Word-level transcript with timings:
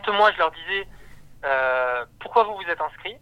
quand 0.00 0.12
moi 0.14 0.30
je 0.32 0.38
leur 0.38 0.50
disais 0.50 0.86
euh, 1.44 2.04
pourquoi 2.20 2.44
vous 2.44 2.54
vous 2.54 2.70
êtes 2.70 2.80
inscrits, 2.80 3.16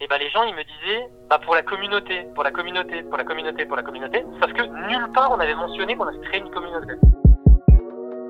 et 0.00 0.06
ben 0.06 0.18
les 0.18 0.30
gens 0.30 0.44
ils 0.44 0.54
me 0.54 0.62
disaient 0.62 1.08
bah 1.28 1.38
pour 1.44 1.54
la 1.54 1.62
communauté, 1.62 2.26
pour 2.34 2.44
la 2.44 2.50
communauté, 2.50 3.02
pour 3.02 3.18
la 3.18 3.24
communauté, 3.24 3.66
pour 3.66 3.76
la 3.76 3.82
communauté, 3.82 4.24
parce 4.40 4.52
que 4.52 4.62
nulle 4.62 5.12
part 5.12 5.30
on 5.30 5.40
avait 5.40 5.54
mentionné 5.54 5.94
qu'on 5.96 6.06
avait 6.06 6.20
créé 6.20 6.40
une 6.40 6.50
communauté. 6.50 6.94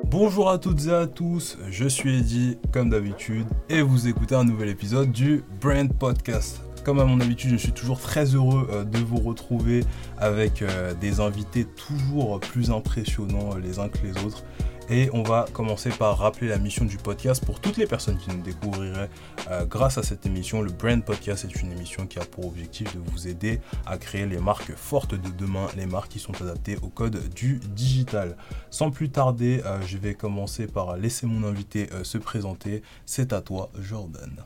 Bonjour 0.05 0.51
à 0.51 0.59
toutes 0.59 0.87
et 0.87 0.93
à 0.93 1.07
tous, 1.07 1.59
je 1.69 1.87
suis 1.87 2.19
Eddy 2.19 2.59
comme 2.73 2.91
d'habitude 2.91 3.47
et 3.69 3.83
vous 3.83 4.09
écoutez 4.09 4.35
un 4.35 4.45
nouvel 4.45 4.69
épisode 4.69 5.13
du 5.13 5.45
Brand 5.61 5.93
Podcast. 5.97 6.63
Comme 6.85 7.01
à 7.01 7.05
mon 7.05 7.21
habitude, 7.21 7.51
je 7.51 7.57
suis 7.57 7.73
toujours 7.73 8.01
très 8.01 8.27
heureux 8.27 8.69
euh, 8.71 8.85
de 8.85 8.99
vous 8.99 9.19
retrouver 9.19 9.83
avec 10.19 10.63
euh, 10.63 10.95
des 10.95 11.19
invités 11.19 11.65
toujours 11.65 12.39
plus 12.39 12.71
impressionnants 12.71 13.57
les 13.57 13.81
uns 13.81 13.89
que 13.89 13.99
les 14.05 14.25
autres. 14.25 14.45
Et 14.89 15.11
on 15.13 15.25
va 15.25 15.47
commencer 15.53 15.91
par 15.91 16.17
rappeler 16.17 16.47
la 16.47 16.59
mission 16.59 16.85
du 16.85 16.97
podcast 16.97 17.45
pour 17.45 17.59
toutes 17.59 17.77
les 17.77 17.87
personnes 17.87 18.19
qui 18.19 18.31
nous 18.31 18.41
découvriraient 18.41 19.11
euh, 19.51 19.65
grâce 19.65 19.99
à 19.99 20.05
cette 20.05 20.27
émission. 20.27 20.63
Le 20.63 20.71
Brand 20.71 21.05
Podcast 21.05 21.45
est 21.45 21.61
une 21.61 21.73
émission 21.73 22.07
qui 22.07 22.21
a 22.21 22.25
pour 22.25 22.47
objectif 22.47 22.95
de 22.95 23.01
vous 23.11 23.27
aider 23.27 23.61
à 23.85 23.99
créer 23.99 24.27
les 24.27 24.39
marques 24.39 24.73
fortes 24.77 25.17
de 25.17 25.29
demain, 25.31 25.67
les 25.77 25.87
marques 25.87 26.13
qui 26.13 26.21
sont 26.21 26.41
adaptées 26.41 26.77
au 26.83 26.89
code 26.89 27.29
du 27.35 27.59
digital. 27.75 28.37
Sans 28.71 28.93
plus 28.93 29.11
tarder, 29.11 29.61
euh, 29.67 29.81
je 29.85 29.99
vais 29.99 30.15
commencer 30.15 30.69
par 30.69 30.97
laisser 30.97 31.27
mon 31.27 31.49
invité 31.49 31.89
euh, 31.93 32.05
se 32.05 32.19
présenter. 32.19 32.83
C'est 33.07 33.33
à 33.33 33.41
toi, 33.41 33.71
Jordan. 33.81 34.45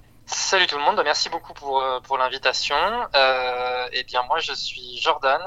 Salut 0.50 0.66
tout 0.66 0.78
le 0.78 0.82
monde, 0.82 1.00
merci 1.04 1.28
beaucoup 1.28 1.54
pour, 1.54 1.80
pour 2.02 2.18
l'invitation. 2.18 2.74
Euh, 3.14 3.88
eh 3.92 4.02
bien 4.02 4.24
moi 4.24 4.40
je 4.40 4.52
suis 4.52 5.00
Jordan, 5.00 5.40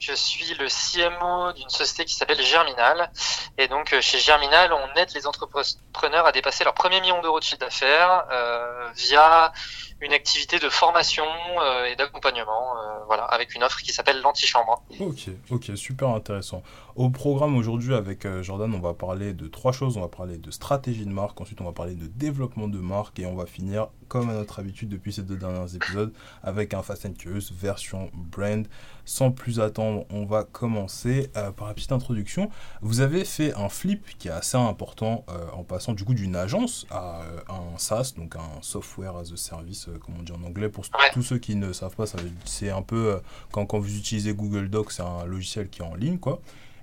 je 0.00 0.12
suis 0.14 0.54
le 0.54 0.66
CMO 0.66 1.52
d'une 1.52 1.68
société 1.68 2.04
qui 2.04 2.14
s'appelle 2.14 2.42
Germinal. 2.42 3.12
Et 3.56 3.68
donc, 3.68 3.92
euh, 3.92 4.00
chez 4.00 4.18
Germinal, 4.18 4.72
on 4.72 4.98
aide 4.98 5.10
les 5.14 5.28
entrepreneurs 5.28 6.26
à 6.26 6.32
dépasser 6.32 6.64
leur 6.64 6.74
premier 6.74 7.00
million 7.00 7.22
d'euros 7.22 7.38
de 7.38 7.44
chiffre 7.44 7.60
d'affaires 7.60 8.24
euh, 8.32 8.90
via 8.96 9.52
une 10.02 10.12
activité 10.12 10.58
de 10.58 10.68
formation 10.68 11.24
euh, 11.24 11.86
et 11.86 11.96
d'accompagnement, 11.96 12.74
voilà, 13.06 13.24
avec 13.24 13.54
une 13.54 13.62
offre 13.62 13.80
qui 13.80 13.92
s'appelle 13.92 14.20
l'antichambre. 14.20 14.82
Ok, 15.00 15.28
ok, 15.50 15.70
super 15.76 16.08
intéressant. 16.08 16.62
Au 16.96 17.08
programme 17.08 17.56
aujourd'hui 17.56 17.94
avec 17.94 18.26
Jordan, 18.42 18.74
on 18.74 18.80
va 18.80 18.94
parler 18.94 19.32
de 19.32 19.46
trois 19.46 19.72
choses. 19.72 19.96
On 19.96 20.00
va 20.00 20.08
parler 20.08 20.38
de 20.38 20.50
stratégie 20.50 21.06
de 21.06 21.12
marque, 21.12 21.40
ensuite 21.40 21.60
on 21.60 21.64
va 21.64 21.72
parler 21.72 21.94
de 21.94 22.06
développement 22.06 22.68
de 22.68 22.78
marque 22.78 23.18
et 23.18 23.26
on 23.26 23.34
va 23.34 23.46
finir, 23.46 23.88
comme 24.08 24.28
à 24.28 24.34
notre 24.34 24.58
habitude 24.58 24.88
depuis 24.88 25.12
ces 25.12 25.22
deux 25.22 25.36
derniers 25.36 25.74
épisodes, 25.74 26.12
avec 26.42 26.74
un 26.74 26.82
Fast 26.82 27.06
and 27.06 27.14
Curious 27.14 27.52
version 27.52 28.10
brand. 28.12 28.66
Sans 29.04 29.32
plus 29.32 29.60
attendre, 29.60 30.04
on 30.10 30.24
va 30.24 30.44
commencer 30.44 31.30
euh, 31.36 31.50
par 31.50 31.66
la 31.66 31.74
petite 31.74 31.92
introduction. 31.92 32.50
Vous 32.82 33.00
avez 33.00 33.24
fait 33.24 33.52
un 33.54 33.68
flip 33.68 34.06
qui 34.18 34.28
est 34.28 34.32
assez 34.32 34.56
important 34.56 35.24
euh, 35.28 35.46
en 35.54 35.64
passant 35.64 35.92
du 35.92 36.04
coup 36.04 36.14
d'une 36.14 36.36
agence 36.36 36.86
à 36.90 37.22
euh, 37.22 37.40
un 37.48 37.78
SaaS, 37.78 38.14
donc 38.16 38.36
un 38.36 38.62
software 38.62 39.16
as 39.16 39.32
a 39.32 39.36
service, 39.36 39.88
comme 40.00 40.14
on 40.20 40.22
dit 40.22 40.32
en 40.32 40.42
anglais. 40.44 40.68
Pour 40.68 40.84
tous 41.12 41.22
ceux 41.22 41.38
qui 41.38 41.56
ne 41.56 41.72
savent 41.72 41.96
pas, 41.96 42.04
c'est 42.44 42.70
un 42.70 42.82
peu 42.82 43.20
quand, 43.50 43.66
quand 43.66 43.78
vous 43.78 43.96
utilisez 43.96 44.34
Google 44.34 44.68
Docs, 44.68 44.92
c'est 44.92 45.02
un 45.02 45.24
logiciel 45.24 45.68
qui 45.68 45.82
est 45.82 45.84
en 45.84 45.94
ligne, 45.94 46.18
quoi. 46.18 46.40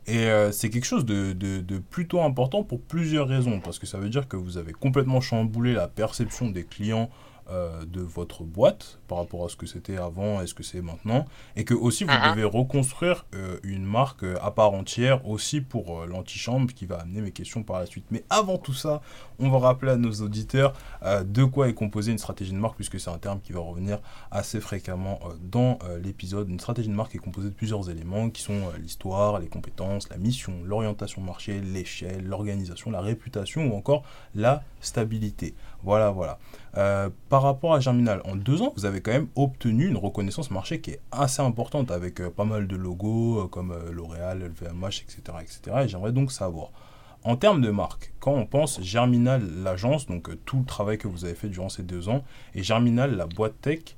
Et 0.07 0.27
c'est 0.51 0.69
quelque 0.71 0.85
chose 0.85 1.05
de, 1.05 1.33
de, 1.33 1.77
plutôt 1.77 2.21
important 2.21 2.63
pour 2.63 2.81
plusieurs 2.81 3.27
raisons, 3.27 3.59
parce 3.59 3.77
que 3.77 3.85
ça 3.85 3.99
veut 3.99 4.09
dire 4.09 4.27
que 4.27 4.37
vous 4.37 4.57
avez 4.57 4.73
complètement 4.73 5.21
chamboulé 5.21 5.73
la 5.73 5.87
perception 5.87 6.49
des 6.49 6.63
clients 6.63 7.09
euh, 7.51 7.85
de 7.85 8.01
votre 8.01 8.43
boîte 8.43 8.99
par 9.07 9.17
rapport 9.17 9.45
à 9.45 9.49
ce 9.49 9.55
que 9.55 9.65
c'était 9.65 9.97
avant 9.97 10.41
et 10.41 10.47
ce 10.47 10.53
que 10.53 10.61
c'est 10.61 10.81
maintenant. 10.81 11.25
Et 11.55 11.63
que 11.63 11.73
aussi 11.73 12.03
vous 12.03 12.11
uh-huh. 12.11 12.31
devez 12.31 12.43
reconstruire 12.43 13.25
euh, 13.33 13.57
une 13.63 13.83
marque 13.83 14.23
euh, 14.23 14.37
à 14.41 14.51
part 14.51 14.73
entière 14.73 15.27
aussi 15.27 15.61
pour 15.61 16.05
l'antichambre 16.05 16.71
qui 16.73 16.85
va 16.85 16.97
amener 16.97 17.21
mes 17.21 17.31
questions 17.31 17.63
par 17.63 17.79
la 17.79 17.85
suite. 17.85 18.05
Mais 18.11 18.23
avant 18.29 18.57
tout 18.57 18.73
ça, 18.73 19.01
on 19.39 19.49
va 19.49 19.57
rappeler 19.59 19.91
à 19.91 19.95
nos 19.95 20.11
auditeurs 20.11 20.73
de 21.23 21.43
quoi 21.43 21.69
est 21.69 21.73
composée 21.73 22.11
une 22.11 22.17
stratégie 22.17 22.51
de 22.51 22.57
marque 22.57 22.75
puisque 22.75 22.99
c'est 22.99 23.09
un 23.09 23.17
terme 23.17 23.39
qui 23.39 23.53
va 23.53 23.61
revenir 23.61 23.99
assez 24.31 24.59
fréquemment 24.59 25.19
dans 25.41 25.79
l'épisode. 26.03 26.49
Une 26.49 26.59
stratégie 26.59 26.89
de 26.89 26.93
marque 26.93 27.15
est 27.15 27.19
composée 27.19 27.49
de 27.49 27.53
plusieurs 27.53 27.89
éléments 27.89 28.29
qui 28.29 28.41
sont 28.41 28.69
l'histoire, 28.79 29.39
les 29.39 29.47
compétences, 29.47 30.09
la 30.09 30.17
mission, 30.17 30.53
l'orientation 30.65 31.21
marché, 31.21 31.61
l'échelle, 31.61 32.25
l'organisation, 32.25 32.91
la 32.91 33.01
réputation 33.01 33.67
ou 33.67 33.75
encore 33.75 34.03
la 34.35 34.63
stabilité. 34.81 35.53
Voilà, 35.83 36.11
voilà. 36.11 36.39
Euh, 36.77 37.09
par 37.29 37.43
rapport 37.43 37.73
à 37.73 37.79
Germinal, 37.79 38.21
en 38.25 38.35
deux 38.35 38.61
ans, 38.61 38.73
vous 38.75 38.85
avez 38.85 39.01
quand 39.01 39.11
même 39.11 39.27
obtenu 39.35 39.87
une 39.87 39.97
reconnaissance 39.97 40.51
marché 40.51 40.81
qui 40.81 40.91
est 40.91 40.99
assez 41.11 41.41
importante 41.41 41.91
avec 41.91 42.19
euh, 42.19 42.29
pas 42.29 42.45
mal 42.45 42.67
de 42.67 42.75
logos 42.75 43.39
euh, 43.39 43.47
comme 43.47 43.75
L'Oréal, 43.91 44.39
LVMH, 44.39 45.03
etc. 45.03 45.21
etc. 45.41 45.77
Et 45.83 45.87
j'aimerais 45.87 46.11
donc 46.11 46.31
savoir, 46.31 46.71
en 47.23 47.35
termes 47.35 47.61
de 47.61 47.69
marque, 47.69 48.13
quand 48.19 48.33
on 48.33 48.45
pense 48.45 48.81
Germinal, 48.81 49.41
l'agence, 49.63 50.05
donc 50.05 50.29
tout 50.45 50.59
le 50.59 50.65
travail 50.65 50.97
que 50.97 51.07
vous 51.07 51.25
avez 51.25 51.35
fait 51.35 51.49
durant 51.49 51.69
ces 51.69 51.83
deux 51.83 52.09
ans, 52.09 52.23
et 52.55 52.63
Germinal, 52.63 53.15
la 53.15 53.25
boîte 53.25 53.59
tech, 53.61 53.95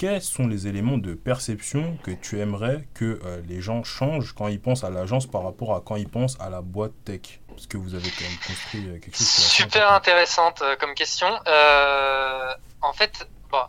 quels 0.00 0.22
sont 0.22 0.48
les 0.48 0.66
éléments 0.66 0.96
de 0.96 1.12
perception 1.12 1.98
que 2.02 2.10
tu 2.10 2.40
aimerais 2.40 2.88
que 2.94 3.20
les 3.46 3.60
gens 3.60 3.84
changent 3.84 4.32
quand 4.32 4.48
ils 4.48 4.60
pensent 4.60 4.82
à 4.82 4.88
l'agence 4.88 5.26
par 5.26 5.44
rapport 5.44 5.74
à 5.74 5.82
quand 5.82 5.96
ils 5.96 6.08
pensent 6.08 6.38
à 6.40 6.48
la 6.48 6.62
boîte 6.62 6.92
tech? 7.04 7.40
Parce 7.60 7.66
que 7.66 7.76
vous 7.76 7.94
avez 7.94 8.08
quand 8.08 8.24
même 8.24 8.38
construit 8.38 8.88
euh, 8.88 8.98
quelque 8.98 9.18
chose. 9.18 9.26
Super 9.26 9.92
intéressante 9.92 10.62
euh, 10.62 10.76
comme 10.76 10.94
question. 10.94 11.28
Euh, 11.46 12.54
en 12.80 12.94
fait, 12.94 13.28
bon, 13.50 13.60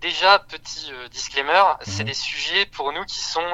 déjà 0.00 0.38
petit 0.38 0.90
disclaimer, 1.10 1.62
c'est 1.82 2.04
mhm. 2.04 2.08
des 2.08 2.14
sujets 2.14 2.64
pour 2.64 2.90
nous 2.94 3.04
qui 3.04 3.20
sont 3.20 3.44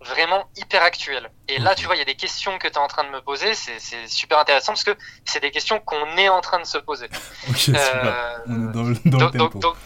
vraiment 0.00 0.48
hyper 0.56 0.82
actuels. 0.82 1.30
Et 1.46 1.58
là, 1.58 1.76
tu 1.76 1.86
vois, 1.86 1.94
il 1.94 1.98
y 2.00 2.02
a 2.02 2.06
des 2.06 2.16
questions 2.16 2.58
que 2.58 2.66
tu 2.66 2.74
es 2.74 2.78
en 2.78 2.88
train 2.88 3.04
de 3.04 3.10
me 3.10 3.20
poser, 3.20 3.54
c'est 3.54 4.08
super 4.08 4.40
intéressant 4.40 4.72
parce 4.72 4.84
que 4.84 4.96
c'est 5.24 5.40
des 5.40 5.52
questions 5.52 5.78
qu'on 5.78 6.16
est 6.16 6.28
en 6.28 6.40
train 6.40 6.58
de 6.58 6.66
se 6.66 6.78
poser. 6.78 7.06
ok, 7.48 7.56
super. 7.56 8.42
On 8.48 8.68
est 8.68 8.72
dans 8.72 8.82
le, 8.82 8.96
dans 9.04 9.26
le 9.26 9.38
tempo. 9.38 9.76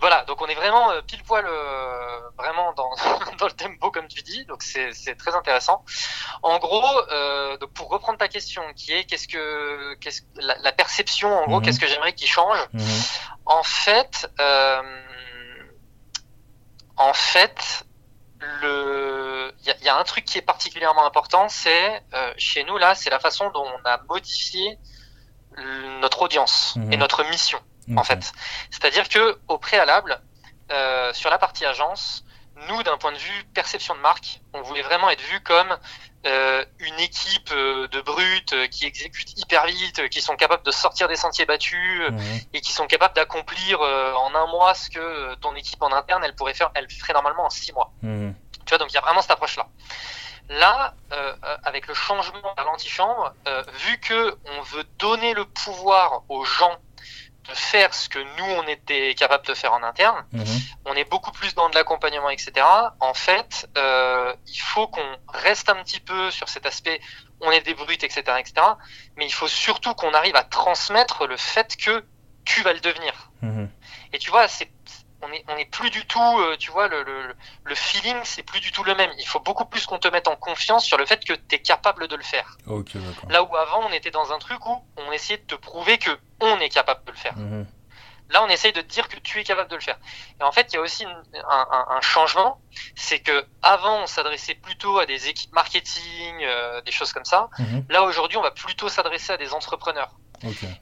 Voilà, 0.00 0.24
donc 0.24 0.42
on 0.42 0.46
est 0.46 0.54
vraiment 0.54 0.90
euh, 0.90 1.00
pile 1.02 1.22
poil 1.22 1.44
euh, 1.46 2.20
vraiment 2.36 2.72
dans, 2.74 2.90
dans, 3.38 3.46
le 3.46 3.52
tempo 3.52 3.90
comme 3.90 4.08
tu 4.08 4.22
dis, 4.22 4.44
donc 4.46 4.62
c'est 4.62 5.14
très 5.16 5.34
intéressant. 5.34 5.84
En 6.42 6.58
gros, 6.58 6.84
euh, 7.10 7.56
donc 7.58 7.72
pour 7.72 7.88
reprendre 7.88 8.18
ta 8.18 8.28
question, 8.28 8.62
qui 8.74 8.92
est 8.92 9.04
qu'est-ce 9.04 9.28
que 9.28 9.94
qu'est-ce 10.00 10.22
la, 10.34 10.56
la, 10.58 10.72
perception, 10.72 11.32
en 11.32 11.46
gros, 11.46 11.58
mhm. 11.58 11.64
qu'est-ce 11.64 11.80
que 11.80 11.86
j'aimerais 11.86 12.12
qu'il 12.12 12.28
change 12.28 12.58
mhm. 12.72 13.02
En 13.46 13.62
fait, 13.62 14.30
euh, 14.40 14.82
en 16.96 17.12
fait, 17.12 17.86
le 18.40 19.54
il 19.64 19.74
y, 19.80 19.84
y, 19.84 19.88
a 19.88 19.96
un 19.96 20.04
truc 20.04 20.24
qui 20.24 20.38
est 20.38 20.42
particulièrement 20.42 21.06
important, 21.06 21.48
c'est 21.48 22.02
euh, 22.12 22.34
chez 22.36 22.64
nous 22.64 22.76
là, 22.78 22.94
c'est 22.94 23.10
la 23.10 23.20
façon 23.20 23.50
dont 23.50 23.64
on 23.64 23.88
a 23.88 24.00
modifié 24.08 24.78
notre 26.00 26.22
audience 26.22 26.74
et 26.76 26.96
mhm. 26.96 26.96
notre 26.96 27.24
mission 27.30 27.60
en 27.96 28.04
fait. 28.04 28.32
C'est-à-dire 28.70 29.08
que 29.08 29.38
au 29.48 29.58
préalable, 29.58 30.20
euh, 30.70 31.12
sur 31.12 31.30
la 31.30 31.38
partie 31.38 31.66
agence, 31.66 32.24
nous, 32.68 32.82
d'un 32.82 32.96
point 32.96 33.12
de 33.12 33.18
vue 33.18 33.44
perception 33.52 33.94
de 33.94 34.00
marque, 34.00 34.40
on 34.52 34.62
voulait 34.62 34.82
vraiment 34.82 35.10
être 35.10 35.20
vu 35.20 35.40
comme 35.40 35.76
euh, 36.24 36.64
une 36.78 36.98
équipe 37.00 37.50
euh, 37.52 37.86
de 37.88 38.00
brutes 38.00 38.54
qui 38.70 38.86
exécutent 38.86 39.36
hyper 39.38 39.66
vite, 39.66 40.08
qui 40.08 40.22
sont 40.22 40.36
capables 40.36 40.62
de 40.62 40.70
sortir 40.70 41.08
des 41.08 41.16
sentiers 41.16 41.44
battus 41.44 42.02
et 42.54 42.60
qui 42.60 42.72
sont 42.72 42.86
capables 42.86 43.14
d'accomplir 43.14 43.80
en 43.80 44.34
un 44.34 44.46
mois 44.46 44.74
ce 44.74 44.88
que 44.88 45.34
ton 45.36 45.54
équipe 45.54 45.82
en 45.82 45.92
interne, 45.92 46.22
elle 46.24 46.34
pourrait 46.34 46.54
faire, 46.54 46.70
elle 46.74 46.90
ferait 46.90 47.12
normalement 47.12 47.44
en 47.44 47.50
six 47.50 47.72
mois. 47.72 47.92
Tu 48.64 48.70
vois, 48.70 48.78
donc 48.78 48.90
il 48.90 48.94
y 48.94 48.98
a 48.98 49.02
vraiment 49.02 49.20
cette 49.20 49.32
approche-là. 49.32 49.68
Là, 50.48 50.94
avec 51.64 51.86
le 51.88 51.94
changement 51.94 52.54
à 52.56 52.64
l'antichambre, 52.64 53.34
vu 53.86 53.98
que 53.98 54.36
on 54.56 54.62
veut 54.62 54.84
donner 54.98 55.34
le 55.34 55.44
pouvoir 55.44 56.22
aux 56.28 56.44
gens 56.44 56.78
de 57.44 57.54
faire 57.54 57.92
ce 57.92 58.08
que 58.08 58.18
nous 58.18 58.44
on 58.44 58.66
était 58.66 59.14
capable 59.14 59.46
de 59.46 59.54
faire 59.54 59.72
en 59.72 59.82
interne. 59.82 60.24
Mhm. 60.32 60.44
On 60.86 60.94
est 60.94 61.08
beaucoup 61.08 61.32
plus 61.32 61.54
dans 61.54 61.68
de 61.68 61.74
l'accompagnement, 61.74 62.30
etc. 62.30 62.66
En 63.00 63.14
fait, 63.14 63.68
euh, 63.76 64.34
il 64.46 64.58
faut 64.58 64.88
qu'on 64.88 65.16
reste 65.28 65.68
un 65.68 65.76
petit 65.82 66.00
peu 66.00 66.30
sur 66.30 66.48
cet 66.48 66.66
aspect. 66.66 67.00
On 67.40 67.50
est 67.50 67.60
des 67.60 67.74
brutes, 67.74 68.04
etc., 68.04 68.22
etc. 68.38 68.54
Mais 69.16 69.26
il 69.26 69.32
faut 69.32 69.48
surtout 69.48 69.94
qu'on 69.94 70.14
arrive 70.14 70.36
à 70.36 70.44
transmettre 70.44 71.26
le 71.26 71.36
fait 71.36 71.76
que 71.76 72.04
tu 72.44 72.62
vas 72.62 72.72
le 72.72 72.80
devenir. 72.80 73.30
Mhm. 73.42 73.70
Et 74.12 74.18
tu 74.18 74.30
vois, 74.30 74.48
c'est 74.48 74.70
on 75.24 75.32
est, 75.32 75.44
on 75.48 75.56
est 75.56 75.70
plus 75.70 75.90
du 75.90 76.04
tout, 76.06 76.20
euh, 76.20 76.56
tu 76.58 76.70
vois, 76.70 76.88
le, 76.88 77.02
le, 77.02 77.34
le 77.64 77.74
feeling, 77.74 78.16
c'est 78.24 78.42
plus 78.42 78.60
du 78.60 78.72
tout 78.72 78.84
le 78.84 78.94
même. 78.94 79.10
Il 79.18 79.26
faut 79.26 79.40
beaucoup 79.40 79.64
plus 79.64 79.86
qu'on 79.86 79.98
te 79.98 80.08
mette 80.08 80.28
en 80.28 80.36
confiance 80.36 80.84
sur 80.84 80.98
le 80.98 81.06
fait 81.06 81.24
que 81.24 81.32
tu 81.32 81.54
es 81.54 81.58
capable 81.58 82.08
de 82.08 82.16
le 82.16 82.22
faire. 82.22 82.56
Là 83.28 83.42
où 83.42 83.56
avant, 83.56 83.86
on 83.88 83.92
était 83.92 84.10
dans 84.10 84.32
un 84.32 84.38
truc 84.38 84.64
où 84.66 84.82
on 84.96 85.12
essayait 85.12 85.38
de 85.38 85.44
te 85.44 85.54
prouver 85.54 85.98
que 85.98 86.10
on 86.40 86.58
est 86.58 86.68
capable 86.68 87.04
de 87.04 87.12
le 87.12 87.16
faire. 87.16 87.36
Mhm. 87.36 87.66
Là, 88.30 88.42
on 88.42 88.48
essaye 88.48 88.72
de 88.72 88.80
te 88.80 88.86
dire 88.86 89.08
que 89.08 89.18
tu 89.20 89.38
es 89.38 89.44
capable 89.44 89.70
de 89.70 89.76
le 89.76 89.82
faire. 89.82 89.98
Et 90.40 90.44
en 90.44 90.50
fait, 90.50 90.72
il 90.72 90.76
y 90.76 90.78
a 90.78 90.80
aussi 90.80 91.04
un, 91.04 91.22
un, 91.50 91.86
un, 91.90 92.00
changement, 92.00 92.58
c'est 92.96 93.20
que 93.20 93.46
avant, 93.62 94.02
on 94.02 94.06
s'adressait 94.06 94.54
plutôt 94.54 94.98
à 94.98 95.04
des 95.04 95.28
équipes 95.28 95.52
marketing, 95.52 96.42
euh, 96.42 96.80
des 96.80 96.90
choses 96.90 97.12
comme 97.12 97.26
ça. 97.26 97.50
Mhm. 97.58 97.84
Là, 97.90 98.02
aujourd'hui, 98.02 98.38
on 98.38 98.42
va 98.42 98.50
plutôt 98.50 98.88
s'adresser 98.88 99.32
à 99.32 99.36
des 99.36 99.52
entrepreneurs. 99.52 100.16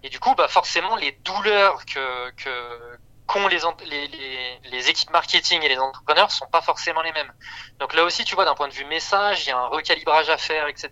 Et 0.02 0.08
du 0.08 0.18
coup, 0.18 0.34
bah, 0.34 0.48
forcément, 0.48 0.96
les 0.96 1.12
douleurs 1.24 1.84
que, 1.86 2.30
que, 2.32 2.98
qu'ont 3.26 3.46
les, 3.48 3.58
les, 3.88 4.70
les, 4.70 4.88
équipes 4.88 5.10
marketing 5.10 5.62
et 5.62 5.68
les 5.68 5.78
entrepreneurs 5.78 6.30
sont 6.30 6.46
pas 6.50 6.60
forcément 6.60 7.02
les 7.02 7.12
mêmes. 7.12 7.32
Donc 7.78 7.94
là 7.94 8.04
aussi, 8.04 8.24
tu 8.24 8.34
vois, 8.34 8.44
d'un 8.44 8.54
point 8.54 8.68
de 8.68 8.74
vue 8.74 8.84
message, 8.86 9.46
il 9.46 9.48
y 9.50 9.52
a 9.52 9.58
un 9.58 9.68
recalibrage 9.68 10.28
à 10.28 10.36
faire, 10.36 10.66
etc. 10.68 10.90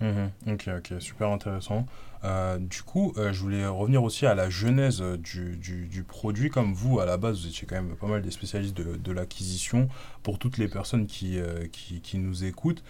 Mhm. 0.00 0.30
ok, 0.48 0.68
ok, 0.78 1.00
super 1.00 1.28
intéressant. 1.28 1.84
Euh, 2.24 2.58
du 2.58 2.82
coup, 2.82 3.12
euh, 3.16 3.32
je 3.32 3.40
voulais 3.40 3.66
revenir 3.66 4.02
aussi 4.02 4.26
à 4.26 4.34
la 4.34 4.50
genèse 4.50 5.00
du, 5.00 5.56
du, 5.56 5.86
du, 5.86 6.02
produit. 6.02 6.50
Comme 6.50 6.74
vous, 6.74 6.98
à 6.98 7.06
la 7.06 7.16
base, 7.16 7.40
vous 7.40 7.46
étiez 7.46 7.66
quand 7.66 7.76
même 7.76 7.94
pas 7.96 8.06
mal 8.06 8.22
des 8.22 8.30
spécialistes 8.30 8.76
de, 8.76 8.96
de 8.96 9.12
l'acquisition. 9.12 9.88
Pour 10.26 10.40
toutes 10.40 10.58
les 10.58 10.66
personnes 10.66 11.06
qui, 11.06 11.38
euh, 11.38 11.68
qui, 11.70 12.00
qui, 12.00 12.18
nous 12.18 12.42
écoutent, 12.42 12.82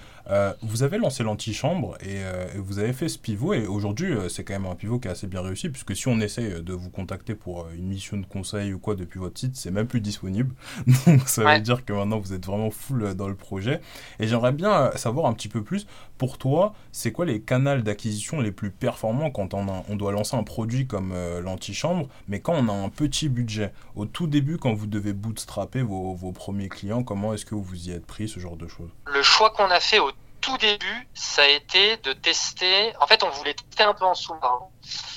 vous 0.62 0.83
avez 0.83 0.97
lancé 0.97 1.23
l'antichambre 1.23 1.99
et, 2.00 2.17
et, 2.17 2.59
vous 2.59 2.79
avez 2.79 2.94
fait 2.94 3.11
ce 3.11 3.19
pivot. 3.19 3.53
Et 3.53 3.67
aujourd'hui, 3.67 4.15
c'est 4.31 4.43
quand 4.43 4.55
même 4.55 4.65
un 4.65 4.75
pivot 4.75 4.99
qui 4.99 5.06
est 5.06 5.11
assez 5.11 5.27
bien 5.27 5.43
réussi, 5.43 5.69
puisque 5.69 5.94
si 5.94 6.09
on 6.09 6.19
essaye 6.19 6.62
de 6.62 6.73
vous 6.73 6.88
contacter 6.88 7.35
pour 7.35 7.69
une 7.77 7.87
mission 7.87 8.17
de 8.17 8.25
conseil 8.25 8.73
ou 8.73 8.79
quoi 8.79 8.94
depuis 8.97 9.21
votre 9.21 9.38
site, 9.38 9.55
c'est 9.55 9.71
même 9.71 9.87
plus 9.87 10.00
disponible. 10.00 10.55
Donc 11.06 11.29
ça 11.29 11.44
veut 11.44 11.61
dire 11.61 11.85
que 11.85 11.93
maintenant, 11.93 12.19
vous 12.19 12.33
êtes 12.33 12.47
vraiment 12.47 12.71
full 12.71 13.15
dans 13.15 13.29
le 13.29 13.35
projet. 13.35 13.81
Et 14.19 14.27
j'aimerais 14.27 14.53
bien 14.53 14.91
savoir 14.97 15.27
un 15.27 15.35
petit 15.35 15.49
peu 15.49 15.62
plus, 15.62 15.87
pour 16.19 16.39
toi, 16.39 16.75
c'est 16.93 17.12
quoi 17.12 17.27
les 17.27 17.41
canaux 17.41 17.82
d'acquisition 17.82 18.41
les 18.41 18.53
plus 18.53 18.71
performants 18.71 19.31
quand 19.31 19.55
on, 19.55 19.67
on 19.89 19.97
doit 19.97 20.12
lancer 20.12 20.37
un 20.37 20.43
produit 20.43 20.87
comme 20.87 21.12
euh, 21.12 21.41
l'antichambre, 21.41 22.09
mais 22.29 22.41
quand 22.41 22.55
on 22.55 22.69
a 22.69 22.73
un 22.73 22.89
petit 22.89 23.29
budget? 23.29 23.73
Au 23.94 24.06
tout 24.06 24.27
début, 24.27 24.56
quand 24.56 24.73
vous 24.73 24.87
devez 24.87 25.12
bootstrapper 25.12 25.82
vos, 25.82 26.15
vos 26.15 26.32
premiers 26.32 26.69
clients, 26.69 27.03
comment 27.03 27.25
est-ce 27.32 27.44
que 27.44 27.55
vous 27.55 27.88
y 27.88 27.93
êtes 27.93 28.06
pris, 28.06 28.28
ce 28.28 28.40
genre 28.40 28.56
de 28.56 28.69
choses 28.69 28.90
Le 29.06 29.23
choix 29.23 29.50
qu'on 29.50 29.70
a 29.70 29.81
fait 29.81 29.99
au 29.99 30.11
tout 30.46 30.58
début, 30.58 31.08
ça 31.14 31.43
a 31.43 31.46
été 31.49 31.96
de 31.99 32.12
tester. 32.12 32.94
En 33.00 33.06
fait, 33.06 33.25
on 33.25 33.31
voulait 33.31 33.55
tester 33.55 33.82
un 33.82 33.94
peu 33.94 34.05
en 34.05 34.14
sous-marin. 34.14 34.69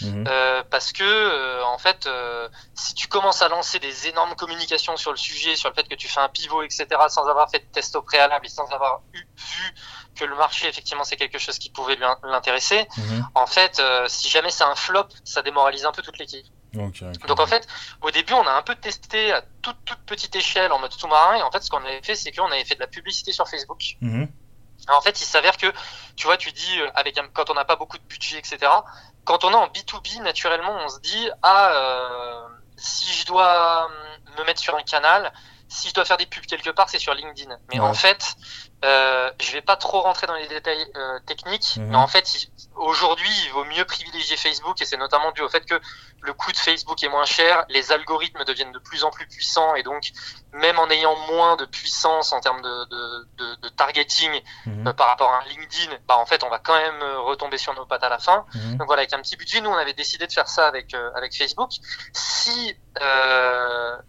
Mhm. 0.02 0.26
Euh, 0.28 0.64
parce 0.72 0.92
que, 0.92 1.04
euh, 1.04 1.64
en 1.66 1.78
fait, 1.78 2.08
euh, 2.08 2.50
si 2.74 2.96
tu 2.96 3.08
commences 3.08 3.44
à 3.44 3.48
lancer 3.48 3.78
des 3.78 4.08
énormes 4.08 4.36
communications 4.36 4.98
sur 4.98 5.12
le 5.12 5.18
sujet, 5.18 5.56
sur 5.56 5.70
le 5.70 5.76
fait 5.76 5.88
que 5.88 5.96
tu 5.96 6.08
fais 6.08 6.20
un 6.20 6.30
pivot, 6.30 6.64
etc., 6.64 6.88
sans 7.10 7.28
avoir 7.28 7.50
fait 7.50 7.60
de 7.60 7.72
test 7.72 7.96
au 7.96 8.02
préalable 8.02 8.48
et 8.48 8.50
sans 8.50 8.66
avoir 8.72 9.02
eu, 9.14 9.20
vu 9.20 9.74
que 10.16 10.26
le 10.26 10.36
marché, 10.36 10.68
effectivement, 10.68 11.04
c'est 11.04 11.18
quelque 11.18 11.38
chose 11.38 11.60
qui 11.60 11.70
pouvait 11.70 11.98
l'intéresser, 12.24 12.88
mhm. 12.98 13.28
en 13.36 13.46
fait, 13.46 13.82
si 14.08 14.30
jamais 14.30 14.50
c'est 14.50 14.64
un 14.64 14.76
flop, 14.76 15.10
ça 15.24 15.42
démoralise 15.44 15.86
un 15.86 15.92
peu 15.92 16.02
toute 16.02 16.18
l'équipe. 16.18 16.46
Donc 17.28 17.40
en 17.40 17.48
fait, 17.48 17.68
au 18.02 18.12
début, 18.12 18.34
on 18.34 18.46
a 18.46 18.52
un 18.52 18.62
peu 18.62 18.76
testé 18.76 19.32
à 19.32 19.42
toute, 19.62 19.78
toute 19.86 20.00
petite 20.00 20.36
échelle 20.36 20.72
en 20.72 20.80
mode 20.80 20.94
sous-marin. 20.94 21.36
Et 21.36 21.42
en 21.42 21.52
fait, 21.52 21.62
ce 21.62 21.70
qu'on 21.70 21.84
avait 21.84 22.02
fait, 22.02 22.16
c'est 22.16 22.32
qu'on 22.32 22.46
avait 22.46 22.66
fait 22.66 22.76
de 22.76 22.80
la 22.80 22.88
publicité 22.88 23.32
sur 23.32 23.48
Facebook. 23.48 23.96
Mhm. 24.02 24.28
En 24.88 25.02
fait, 25.02 25.20
il 25.22 25.26
s'avère 25.26 25.58
que, 25.58 25.68
tu 26.16 26.26
vois, 26.26 26.38
tu 26.38 26.52
dis, 26.52 26.80
euh, 26.80 26.90
avec 26.96 27.20
quand 27.34 27.50
on 27.50 27.54
n'a 27.54 27.66
pas 27.66 27.76
beaucoup 27.76 27.98
de 27.98 28.04
budget, 28.04 28.38
etc., 28.38 28.72
quand 29.26 29.44
on 29.44 29.52
est 29.52 29.56
en 29.56 29.68
B2B, 29.68 30.22
naturellement, 30.24 30.76
on 30.86 30.90
se 30.90 31.00
dit, 31.02 31.30
ah, 31.44 31.72
euh, 31.74 32.48
si 32.78 33.12
je 33.14 33.26
dois 33.26 33.86
hum, 33.86 33.92
me 34.40 34.46
mettre 34.46 34.62
sur 34.62 34.76
un 34.76 34.84
canal, 34.84 35.32
si 35.68 35.90
je 35.90 35.94
dois 35.94 36.06
faire 36.06 36.18
des 36.18 36.26
pubs 36.26 36.46
quelque 36.46 36.72
part, 36.72 36.90
c'est 36.90 37.00
sur 37.00 37.14
LinkedIn. 37.14 37.56
Mais 37.72 37.80
en 37.80 37.94
fait, 37.94 38.36
euh, 38.86 39.30
je 39.42 39.52
vais 39.52 39.62
pas 39.62 39.76
trop 39.76 40.02
rentrer 40.02 40.28
dans 40.28 40.36
les 40.36 40.48
détails 40.48 40.86
euh, 40.96 41.20
techniques, 41.26 41.78
mhm. 41.78 41.90
mais 41.90 41.98
en 41.98 42.08
fait, 42.08 42.48
aujourd'hui, 42.76 43.30
il 43.46 43.52
vaut 43.52 43.66
mieux 43.66 43.86
privilégier 43.86 44.38
Facebook, 44.38 44.82
et 44.82 44.86
c'est 44.86 44.98
notamment 44.98 45.32
dû 45.32 45.42
au 45.42 45.50
fait 45.50 45.66
que 45.66 45.80
le 46.22 46.34
coût 46.34 46.52
de 46.52 46.58
Facebook 46.58 47.02
est 47.04 47.10
moins 47.10 47.26
cher, 47.26 47.66
les 47.70 47.92
algorithmes 47.92 48.44
deviennent 48.46 48.72
de 48.72 48.80
plus 48.80 49.04
en 49.04 49.12
plus 49.12 49.28
puissants, 49.28 49.76
et 49.76 49.84
donc, 49.84 50.12
même 50.54 50.80
en 50.80 50.90
ayant 50.90 51.16
moins 51.32 51.56
de 51.56 51.66
puissance 51.66 52.34
en 52.34 52.40
termes 52.40 52.62
de, 52.62 52.86
de, 52.86 53.28
de, 53.38 53.56
de 53.56 53.70
targeting 53.70 54.32
mhm. 54.66 54.88
euh, 54.88 54.94
par 54.94 55.08
rapport 55.08 55.32
à 55.32 55.40
un 55.40 55.46
LinkedIn, 55.50 55.96
bah 56.08 56.18
en 56.18 56.26
fait, 56.26 56.44
on 56.44 56.50
va 56.50 56.60
quand 56.60 56.78
même 56.78 57.02
euh, 57.02 57.20
retomber 57.20 57.58
sur 57.58 57.74
nos 57.76 57.86
pattes 57.86 58.04
à 58.04 58.10
la 58.10 58.20
fin. 58.20 58.46
Mhm. 58.54 58.78
Donc 58.78 58.88
voilà, 58.88 59.02
avec 59.02 59.14
un 59.14 59.22
petit 59.22 59.36
budget, 59.36 59.62
nous, 59.62 59.70
on 59.70 59.78
avait 59.78 59.94
décidé 59.94 60.28
de 60.28 60.32
faire 60.32 60.48
ça 60.48 60.68
avec 60.68 60.94
euh, 60.94 61.12
avec 61.16 61.36
Facebook. 61.36 61.72
Si 62.14 62.76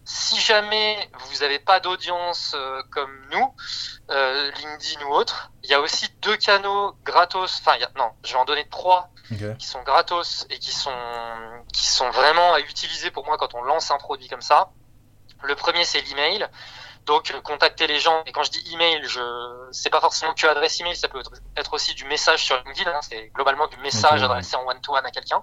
si 0.04 0.40
jamais 0.40 1.08
vous 1.26 1.38
n'avez 1.42 1.60
pas 1.60 1.78
d'audience 1.78 2.56
comme 2.90 3.24
nous, 3.30 3.54
LinkedIn 4.60 5.04
ou 5.06 5.14
autre. 5.14 5.50
Il 5.62 5.70
y 5.70 5.74
a 5.74 5.80
aussi 5.80 6.08
deux 6.22 6.36
canaux 6.36 6.94
gratos. 7.04 7.60
Enfin, 7.60 7.76
non, 7.96 8.10
je 8.24 8.32
vais 8.32 8.38
en 8.38 8.44
donner 8.44 8.66
trois 8.68 9.10
qui 9.58 9.66
sont 9.66 9.82
gratos 9.82 10.46
et 10.50 10.58
qui 10.58 10.72
sont 10.72 10.90
qui 11.72 11.86
sont 11.86 12.10
vraiment 12.10 12.54
à 12.54 12.60
utiliser 12.60 13.10
pour 13.10 13.24
moi 13.26 13.38
quand 13.38 13.54
on 13.54 13.62
lance 13.62 13.90
un 13.90 13.98
produit 13.98 14.28
comme 14.28 14.42
ça. 14.42 14.70
Le 15.42 15.54
premier, 15.54 15.84
c'est 15.84 16.00
l'email. 16.02 16.46
Donc 17.06 17.30
euh, 17.30 17.40
contacter 17.40 17.86
les 17.86 17.98
gens. 17.98 18.22
Et 18.26 18.32
quand 18.32 18.42
je 18.42 18.50
dis 18.50 18.62
email, 18.72 19.02
je 19.04 19.20
c'est 19.72 19.90
pas 19.90 20.00
forcément 20.00 20.34
que 20.34 20.46
adresse 20.46 20.80
email, 20.80 20.96
ça 20.96 21.08
peut 21.08 21.22
être 21.56 21.72
aussi 21.72 21.94
du 21.94 22.04
message 22.04 22.44
sur 22.44 22.56
LinkedIn. 22.64 22.90
Hein. 22.90 23.00
c'est 23.02 23.28
globalement 23.34 23.66
du 23.68 23.76
message 23.78 24.22
adressé 24.22 24.56
en 24.56 24.66
one-to-one 24.66 25.04
à 25.04 25.10
quelqu'un. 25.10 25.42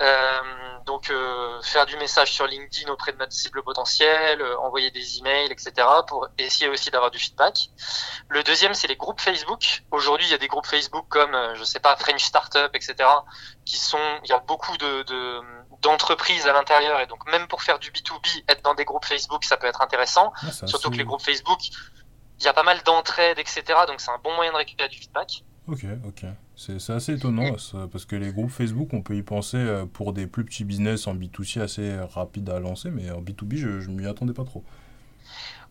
Euh, 0.00 0.40
donc 0.86 1.10
euh, 1.10 1.60
faire 1.62 1.86
du 1.86 1.96
message 1.96 2.32
sur 2.32 2.46
LinkedIn 2.46 2.90
auprès 2.90 3.12
de 3.12 3.18
notre 3.18 3.32
cible 3.32 3.62
potentielle, 3.62 4.40
euh, 4.40 4.58
envoyer 4.58 4.90
des 4.90 5.18
emails, 5.18 5.50
etc. 5.52 5.72
pour 6.06 6.28
essayer 6.38 6.68
aussi 6.68 6.90
d'avoir 6.90 7.10
du 7.10 7.18
feedback. 7.18 7.70
Le 8.28 8.42
deuxième, 8.42 8.74
c'est 8.74 8.88
les 8.88 8.96
groupes 8.96 9.20
Facebook. 9.20 9.82
Aujourd'hui, 9.90 10.26
il 10.26 10.30
y 10.30 10.34
a 10.34 10.38
des 10.38 10.48
groupes 10.48 10.66
Facebook 10.66 11.06
comme 11.08 11.36
je 11.54 11.64
sais 11.64 11.80
pas 11.80 11.96
French 11.96 12.24
Startup, 12.24 12.70
etc. 12.74 13.08
qui 13.64 13.76
sont, 13.76 13.98
il 14.24 14.30
y 14.30 14.32
a 14.32 14.38
beaucoup 14.38 14.76
de, 14.76 15.02
de 15.02 15.40
d'entreprises 15.82 16.46
à 16.46 16.52
l'intérieur 16.52 17.00
et 17.00 17.06
donc 17.06 17.30
même 17.30 17.46
pour 17.48 17.62
faire 17.62 17.78
du 17.78 17.90
B2B, 17.90 18.44
être 18.48 18.62
dans 18.62 18.74
des 18.74 18.84
groupes 18.84 19.04
Facebook, 19.04 19.44
ça 19.44 19.56
peut 19.56 19.66
être 19.66 19.80
intéressant. 19.80 20.32
Ah, 20.42 20.66
Surtout 20.66 20.90
que 20.90 20.96
les 20.96 21.04
groupes 21.04 21.22
Facebook, 21.22 21.60
il 22.38 22.44
y 22.44 22.48
a 22.48 22.52
pas 22.52 22.62
mal 22.62 22.82
d'entraide, 22.84 23.38
etc. 23.38 23.62
Donc 23.86 24.00
c'est 24.00 24.10
un 24.10 24.18
bon 24.22 24.34
moyen 24.34 24.52
de 24.52 24.56
récupérer 24.56 24.88
du 24.88 24.98
feedback. 24.98 25.44
Ok, 25.68 25.84
ok. 26.06 26.24
C'est 26.56 26.92
assez 26.92 27.14
étonnant 27.14 27.54
parce 27.92 28.04
que 28.04 28.16
les 28.16 28.32
groupes 28.32 28.50
Facebook, 28.50 28.90
on 28.92 29.02
peut 29.02 29.14
y 29.14 29.22
penser 29.22 29.56
euh, 29.56 29.86
pour 29.86 30.12
des 30.12 30.26
plus 30.26 30.44
petits 30.44 30.64
business 30.64 31.06
en 31.06 31.14
B2C 31.14 31.60
assez 31.62 31.98
rapides 32.12 32.50
à 32.50 32.58
lancer, 32.60 32.90
mais 32.90 33.10
en 33.10 33.20
B2B, 33.22 33.56
je, 33.56 33.80
je 33.80 33.88
m'y 33.88 34.06
attendais 34.06 34.34
pas 34.34 34.44
trop. 34.44 34.64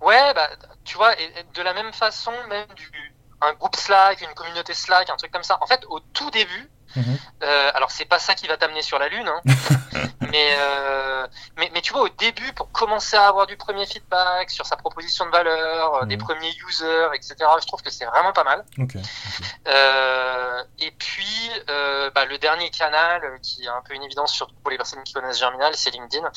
Ouais, 0.02 0.34
bah, 0.34 0.50
tu 0.86 0.96
vois, 0.96 1.20
et, 1.20 1.46
de 1.54 1.62
la 1.62 1.74
même 1.74 1.92
façon, 1.92 2.32
même 2.48 2.68
du, 2.76 3.14
un 3.42 3.54
groupe 3.54 3.76
Slack, 3.76 4.22
une 4.22 4.34
communauté 4.34 4.74
Slack, 4.74 5.10
un 5.10 5.16
truc 5.16 5.32
comme 5.32 5.44
ça. 5.44 5.58
En 5.62 5.68
fait, 5.68 5.86
au 5.90 6.00
tout 6.00 6.32
début, 6.32 6.70
Mhm. 6.96 7.18
Euh, 7.44 7.72
alors 7.74 7.92
c'est 7.92 8.06
pas 8.06 8.20
ça 8.20 8.36
qui 8.36 8.48
va 8.48 8.58
t'amener 8.58 8.82
sur 8.82 9.00
la 9.00 9.10
lune, 9.10 9.28
hein. 9.28 9.42
mais, 10.22 10.56
euh, 10.60 11.28
mais, 11.58 11.70
mais 11.74 11.82
tu 11.82 11.94
vois 11.94 12.04
au 12.04 12.10
début 12.10 12.52
pour 12.54 12.72
commencer 12.72 13.16
à 13.16 13.28
avoir 13.28 13.48
du 13.48 13.58
premier 13.58 13.86
feedback 13.86 14.50
sur 14.50 14.66
sa 14.66 14.76
proposition 14.76 15.26
de 15.26 15.32
valeur, 15.32 15.96
euh, 15.96 16.06
des 16.06 16.18
mhm. 16.18 16.24
premiers 16.24 16.54
users, 16.68 17.10
etc. 17.14 17.36
Je 17.62 17.68
trouve 17.68 17.82
que 17.82 17.90
c'est 17.90 18.06
vraiment 18.06 18.34
pas 18.34 18.44
mal. 18.44 18.66
Euh, 19.68 20.64
et 20.80 20.92
puis 20.92 21.26
bah, 22.16 22.26
le 22.26 22.38
dernier 22.38 22.70
canal 22.70 23.22
qui 23.42 23.64
est 23.64 23.68
un 23.68 23.82
peu 23.88 23.94
une 23.94 24.04
évidence 24.04 24.34
surtout 24.34 24.56
pour 24.62 24.72
les 24.72 24.78
personnes 24.78 25.04
qui 25.04 25.14
connaissent 25.14 25.40
Germinal, 25.40 25.74
c'est 25.76 25.92
LinkedIn. 25.92 26.30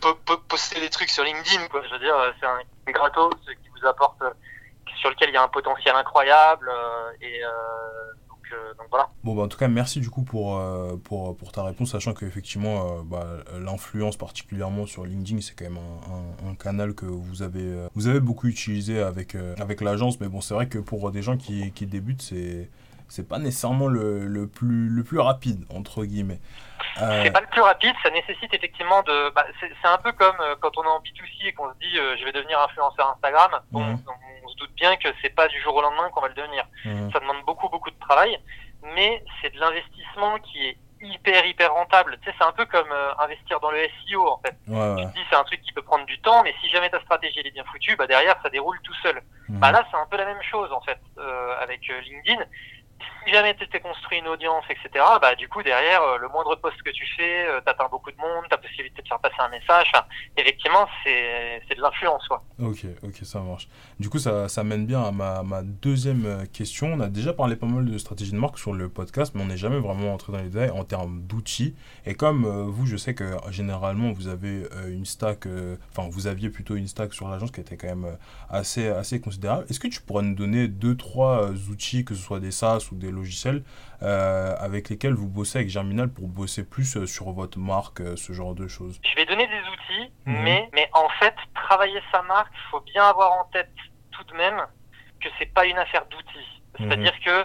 poster 0.48 0.80
des 0.80 0.88
trucs 0.88 1.10
sur 1.10 1.24
LinkedIn, 1.24 1.68
quoi. 1.68 1.82
Je 1.84 1.90
veux 1.90 1.98
dire, 1.98 2.14
c'est 2.40 2.46
un 2.46 2.58
gratos 2.92 3.34
qui 3.44 3.68
vous 3.68 3.86
apporte 3.86 4.22
sur 5.00 5.10
lequel 5.10 5.28
il 5.28 5.34
y 5.34 5.36
a 5.36 5.42
un 5.42 5.48
potentiel 5.48 5.94
incroyable 5.94 6.72
et 7.20 7.42
euh, 8.52 9.00
bon, 9.24 9.34
bah, 9.34 9.42
en 9.42 9.48
tout 9.48 9.58
cas, 9.58 9.68
merci 9.68 10.00
du 10.00 10.10
coup 10.10 10.22
pour, 10.22 10.58
euh, 10.58 10.96
pour, 10.96 11.36
pour 11.36 11.52
ta 11.52 11.62
réponse, 11.62 11.92
sachant 11.92 12.14
qu'effectivement, 12.14 12.98
euh, 12.98 13.02
bah, 13.04 13.26
l'influence, 13.60 14.16
particulièrement 14.16 14.86
sur 14.86 15.04
LinkedIn, 15.04 15.40
c'est 15.40 15.54
quand 15.54 15.64
même 15.64 15.78
un, 16.46 16.54
canal 16.54 16.94
que 16.94 17.06
vous 17.06 17.42
avez, 17.42 17.86
vous 17.94 18.08
avez 18.08 18.20
beaucoup 18.20 18.48
utilisé 18.48 19.00
avec, 19.00 19.36
avec 19.58 19.80
l'agence. 19.80 20.20
Mais 20.20 20.28
bon, 20.28 20.40
c'est 20.40 20.54
vrai 20.54 20.68
que 20.68 20.78
pour 20.78 21.10
des 21.12 21.22
gens 21.22 21.36
qui, 21.36 21.70
qui 21.72 21.86
débutent, 21.86 22.22
c'est 23.08 23.28
pas 23.28 23.38
nécessairement 23.38 23.86
le, 23.86 24.46
plus, 24.46 24.88
le 24.88 25.02
plus 25.04 25.20
rapide, 25.20 25.64
entre 25.70 26.04
guillemets. 26.04 26.40
C'est 26.96 27.30
pas 27.30 27.40
le 27.40 27.46
plus 27.46 27.60
rapide, 27.60 27.94
ça 28.02 28.10
nécessite 28.10 28.52
effectivement 28.52 29.02
de. 29.02 29.30
Bah, 29.30 29.44
c'est 29.60 29.88
un 29.88 29.98
peu 29.98 30.12
comme 30.12 30.36
quand 30.60 30.76
on 30.78 30.82
est 30.82 30.88
en 30.88 31.00
B2C 31.00 31.46
et 31.48 31.52
qu'on 31.52 31.68
se 31.68 31.78
dit 31.78 31.94
je 31.94 32.24
vais 32.24 32.32
devenir 32.32 32.60
influenceur 32.60 33.10
Instagram. 33.10 33.60
Bon, 33.70 33.80
mhm 33.84 33.98
doute 34.58 34.74
bien 34.74 34.96
que 34.96 35.08
c'est 35.22 35.34
pas 35.34 35.48
du 35.48 35.60
jour 35.60 35.74
au 35.74 35.82
lendemain 35.82 36.10
qu'on 36.10 36.20
va 36.20 36.28
le 36.28 36.34
devenir. 36.34 36.64
Mmh. 36.84 37.10
Ça 37.12 37.20
demande 37.20 37.42
beaucoup, 37.46 37.68
beaucoup 37.68 37.90
de 37.90 37.98
travail, 37.98 38.38
mais 38.94 39.24
c'est 39.40 39.54
de 39.54 39.60
l'investissement 39.60 40.38
qui 40.38 40.66
est 40.66 40.76
hyper, 41.00 41.46
hyper 41.46 41.72
rentable. 41.72 42.18
Tu 42.20 42.28
sais, 42.28 42.36
c'est 42.38 42.44
un 42.44 42.52
peu 42.52 42.66
comme 42.66 42.90
euh, 42.90 43.12
investir 43.20 43.60
dans 43.60 43.70
le 43.70 43.78
SEO, 43.78 44.28
en 44.28 44.38
fait. 44.38 44.56
Tu 44.66 44.72
te 44.72 45.14
dis, 45.14 45.24
c'est 45.30 45.36
un 45.36 45.44
truc 45.44 45.62
qui 45.62 45.72
peut 45.72 45.82
prendre 45.82 46.04
du 46.06 46.20
temps, 46.20 46.42
mais 46.42 46.52
si 46.60 46.68
jamais 46.70 46.90
ta 46.90 47.00
stratégie 47.00 47.38
elle 47.38 47.46
est 47.46 47.52
bien 47.52 47.64
foutue, 47.64 47.94
bah 47.96 48.06
derrière, 48.06 48.36
ça 48.42 48.50
déroule 48.50 48.80
tout 48.82 48.94
seul. 49.02 49.22
Mmh. 49.48 49.58
Bah 49.60 49.70
là, 49.70 49.86
c'est 49.90 49.96
un 49.96 50.06
peu 50.06 50.16
la 50.16 50.26
même 50.26 50.42
chose, 50.42 50.72
en 50.72 50.80
fait, 50.80 50.98
euh, 51.18 51.54
avec 51.60 51.88
euh, 51.88 52.00
LinkedIn 52.00 52.44
si 53.28 53.34
jamais 53.34 53.54
tu 53.54 53.68
t'es 53.68 53.80
construit 53.80 54.18
une 54.18 54.28
audience, 54.28 54.64
etc., 54.70 55.04
bah, 55.20 55.34
du 55.34 55.48
coup, 55.48 55.62
derrière, 55.62 56.02
euh, 56.02 56.18
le 56.18 56.28
moindre 56.28 56.56
poste 56.56 56.82
que 56.82 56.90
tu 56.90 57.06
fais, 57.16 57.46
euh, 57.46 57.60
t'atteins 57.60 57.88
beaucoup 57.90 58.10
de 58.10 58.16
monde, 58.16 58.44
t'as 58.48 58.56
possibilité 58.56 59.02
de 59.02 59.08
faire 59.08 59.18
passer 59.18 59.36
un 59.38 59.48
message. 59.48 59.92
effectivement, 60.36 60.86
c'est, 61.04 61.62
de 61.68 61.80
l'influence, 61.82 62.26
quoi. 62.26 62.42
Ok, 62.58 62.86
ok, 63.02 63.16
ça 63.22 63.40
marche. 63.40 63.68
Du 64.00 64.08
coup, 64.08 64.18
ça, 64.18 64.48
ça 64.48 64.64
mène 64.64 64.86
bien 64.86 65.02
à 65.02 65.10
ma, 65.12 65.42
ma 65.42 65.62
deuxième 65.62 66.24
euh, 66.26 66.46
question. 66.46 66.88
On 66.94 67.00
a 67.00 67.08
déjà 67.08 67.32
parlé 67.32 67.56
pas 67.56 67.66
mal 67.66 67.84
de 67.84 67.98
stratégie 67.98 68.32
de 68.32 68.38
marque 68.38 68.58
sur 68.58 68.72
le 68.72 68.88
podcast, 68.88 69.32
mais 69.34 69.42
on 69.42 69.46
n'est 69.46 69.56
jamais 69.56 69.78
vraiment 69.78 70.14
entré 70.14 70.32
dans 70.32 70.38
les 70.38 70.48
détails 70.48 70.70
en 70.70 70.84
termes 70.84 71.20
d'outils. 71.22 71.76
Et 72.06 72.14
comme 72.14 72.46
vous, 72.46 72.86
je 72.86 72.96
sais 72.96 73.14
que 73.14 73.36
généralement, 73.50 74.12
vous 74.12 74.28
avez 74.28 74.62
une 74.88 75.04
stack, 75.04 75.46
enfin, 75.90 76.08
vous 76.10 76.26
aviez 76.26 76.48
plutôt 76.48 76.74
une 76.76 76.88
stack 76.88 77.12
sur 77.12 77.28
l'agence 77.28 77.50
qui 77.50 77.60
était 77.60 77.76
quand 77.76 77.88
même 77.88 78.16
assez, 78.48 78.88
assez 78.88 79.20
considérable. 79.20 79.66
Est-ce 79.68 79.80
que 79.80 79.88
tu 79.88 80.00
pourrais 80.00 80.22
nous 80.22 80.34
donner 80.34 80.68
deux, 80.68 80.96
trois 80.96 81.50
outils, 81.70 82.04
que 82.04 82.14
ce 82.14 82.22
soit 82.22 82.40
des 82.40 82.50
SaaS 82.50 82.87
ou 82.92 82.96
des 82.96 83.10
logiciels 83.10 83.62
euh, 84.02 84.54
avec 84.58 84.88
lesquels 84.88 85.14
vous 85.14 85.28
bossez 85.28 85.58
avec 85.58 85.70
Germinal 85.70 86.08
pour 86.08 86.28
bosser 86.28 86.64
plus 86.68 86.96
euh, 86.96 87.06
sur 87.06 87.30
votre 87.32 87.58
marque, 87.58 88.00
euh, 88.00 88.16
ce 88.16 88.32
genre 88.32 88.54
de 88.54 88.68
choses 88.68 89.00
Je 89.02 89.16
vais 89.16 89.26
donner 89.26 89.46
des 89.46 89.60
outils, 89.60 90.12
mhm. 90.26 90.42
mais, 90.42 90.68
mais 90.72 90.88
en 90.92 91.08
fait, 91.20 91.34
travailler 91.54 92.00
sa 92.12 92.22
marque, 92.22 92.52
il 92.54 92.70
faut 92.70 92.80
bien 92.80 93.04
avoir 93.04 93.32
en 93.32 93.44
tête 93.52 93.70
tout 94.12 94.24
de 94.24 94.34
même 94.34 94.64
que 95.20 95.28
c'est 95.38 95.52
pas 95.52 95.66
une 95.66 95.78
affaire 95.78 96.06
d'outils. 96.06 96.62
Mhm. 96.78 96.88
C'est-à-dire 96.88 97.20
que 97.24 97.44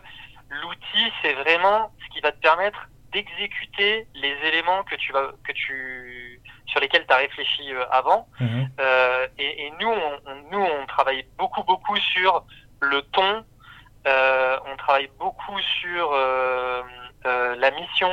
l'outil, 0.62 1.12
c'est 1.22 1.34
vraiment 1.34 1.92
ce 2.04 2.14
qui 2.14 2.22
va 2.22 2.32
te 2.32 2.40
permettre 2.40 2.88
d'exécuter 3.12 4.08
les 4.16 4.36
éléments 4.48 4.84
que 4.84 4.96
tu 4.96 5.12
vas 5.12 5.32
que 5.44 5.52
tu 5.52 6.42
sur 6.66 6.80
lesquels 6.80 7.06
tu 7.08 7.14
as 7.14 7.18
réfléchi 7.18 7.72
avant. 7.92 8.28
Mhm. 8.40 8.70
et, 9.38 9.66
et, 9.66 9.74
nous, 9.80 9.90
on, 9.90 10.36
nous, 10.52 10.64
on 10.64 10.86
travaille 10.88 11.26
beaucoup 11.38 11.64
beaucoup 11.64 11.98
sur 11.98 12.46
le 12.82 13.02
ton. 13.02 13.46
On 14.06 14.78
travaille 14.78 15.10
beaucoup 15.20 15.60
sur 15.82 16.12
la 17.26 17.72
mission, 17.72 18.12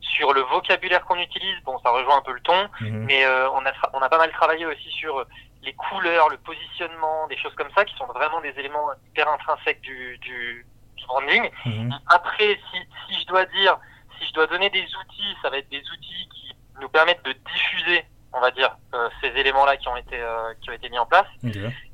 sur 0.00 0.32
le 0.32 0.42
vocabulaire 0.42 1.04
qu'on 1.04 1.18
utilise. 1.18 1.56
Bon, 1.64 1.78
ça 1.80 1.90
rejoint 1.90 2.18
un 2.18 2.22
peu 2.22 2.32
le 2.32 2.40
ton, 2.40 2.68
mhm. 2.80 3.04
mais 3.04 3.26
on 3.26 3.64
a 3.64 3.72
on 3.92 4.00
a 4.00 4.08
pas 4.08 4.18
mal 4.18 4.30
travaillé 4.32 4.66
aussi 4.66 4.90
sur 4.90 5.26
les 5.62 5.72
couleurs, 5.74 6.28
le 6.28 6.38
positionnement, 6.38 7.26
des 7.28 7.36
choses 7.36 7.54
comme 7.54 7.70
ça 7.74 7.84
qui 7.84 7.94
sont 7.96 8.06
vraiment 8.06 8.40
des 8.40 8.54
éléments 8.58 8.88
hyper 9.08 9.28
intrinsèques 9.28 9.80
du, 9.80 10.18
du, 10.18 10.66
branding. 11.06 11.50
Mhm. 11.66 11.98
Après, 12.08 12.58
si, 12.70 12.78
si 13.08 13.20
je 13.20 13.26
dois 13.26 13.44
dire, 13.46 13.78
si 14.18 14.26
je 14.28 14.32
dois 14.32 14.46
donner 14.46 14.70
des 14.70 14.84
outils, 14.84 15.36
ça 15.42 15.50
va 15.50 15.58
être 15.58 15.68
des 15.68 15.80
outils 15.80 16.28
qui 16.34 16.54
nous 16.80 16.88
permettent 16.88 17.24
de 17.24 17.32
diffuser, 17.32 18.04
on 18.32 18.40
va 18.40 18.50
dire, 18.50 18.76
euh, 18.94 19.08
ces 19.20 19.28
éléments-là 19.28 19.76
qui 19.76 19.88
ont 19.88 19.96
été 19.96 20.20
euh, 20.20 20.54
qui 20.60 20.70
ont 20.70 20.72
été 20.72 20.88
mis 20.88 20.98
en 20.98 21.06
place. 21.06 21.26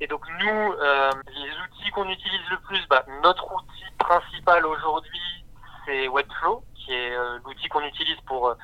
Et 0.00 0.06
donc 0.06 0.22
nous, 0.40 0.72
euh, 0.72 1.10
les 1.34 1.50
outils 1.50 1.90
qu'on 1.90 2.08
utilise 2.08 2.40
le 2.50 2.58
plus, 2.58 2.86
bah, 2.88 3.04
notre 3.22 3.46
outil 3.54 3.84
principal 3.98 4.66
aujourd'hui, 4.66 5.44
c'est 5.84 6.08
Webflow, 6.08 6.62
qui 6.74 6.92
est 6.92 7.14
l'outil 7.44 7.68
qu'on 7.68 7.84
utilise 7.84 8.16
pour 8.26 8.54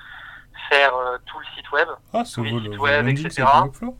faire 0.68 0.92
tout 1.26 1.38
le 1.38 1.44
site 1.56 1.70
web, 1.72 1.88
ah, 2.12 2.22
tous 2.34 2.44
les 2.44 2.60
sites 2.60 2.78
web, 2.78 3.08
etc. 3.08 3.44
Webflow 3.64 3.96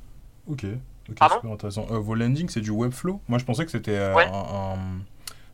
ok. 0.49 0.65
Ok, 1.11 1.19
super 1.19 1.51
intéressant. 1.51 1.85
Vos 1.89 2.15
landings, 2.15 2.49
c'est 2.49 2.61
du 2.61 2.71
Webflow 2.71 3.21
Moi, 3.29 3.39
je 3.39 3.45
pensais 3.45 3.65
que 3.65 3.71
c'était 3.71 3.99
un, 3.99 4.77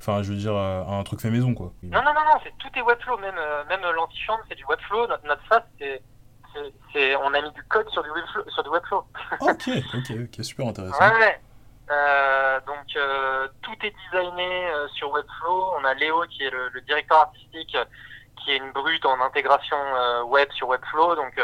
Enfin, 0.00 0.22
je 0.22 0.30
veux 0.32 0.38
dire, 0.38 0.54
un 0.54 1.02
truc 1.04 1.20
fait 1.20 1.30
maison, 1.30 1.54
quoi. 1.54 1.72
Non, 1.82 2.00
non, 2.02 2.14
non, 2.14 2.20
non 2.20 2.50
tout 2.58 2.68
est 2.76 2.82
Webflow. 2.82 3.18
Même, 3.18 3.34
même 3.68 3.80
l'antichambre, 3.94 4.40
c'est 4.48 4.54
du 4.54 4.64
Webflow. 4.64 5.06
Notre, 5.06 5.26
notre 5.26 5.44
face, 5.46 5.64
c'est, 5.78 6.02
on 7.23 7.35
a 7.35 7.43
mis 7.43 7.50
du 7.52 7.62
code 7.64 7.88
sur 7.90 8.02
du 8.02 8.11
Webflow. 8.11 8.50
Sur 8.50 8.62
du 8.62 8.71
Webflow. 8.71 9.05
ok, 9.40 9.69
ok, 9.95 10.11
ok, 10.25 10.45
super 10.45 10.67
intéressant. 10.69 10.99
Ouais, 10.99 11.19
ouais. 11.19 11.40
donc, 12.67 12.99
tout 13.62 13.87
est 13.87 13.95
designé 14.12 14.69
sur 14.95 15.11
Webflow. 15.11 15.75
On 15.81 15.85
a 15.85 15.95
Léo, 15.95 16.25
qui 16.31 16.45
est 16.45 16.50
le, 16.50 16.69
le 16.69 16.81
directeur 16.83 17.19
artistique, 17.19 17.76
qui 18.43 18.52
est 18.52 18.57
une 18.57 18.73
brute 18.73 19.05
en 19.07 19.21
intégration 19.21 19.76
web 20.26 20.50
sur 20.52 20.69
Webflow. 20.69 21.17
Donc, 21.17 21.35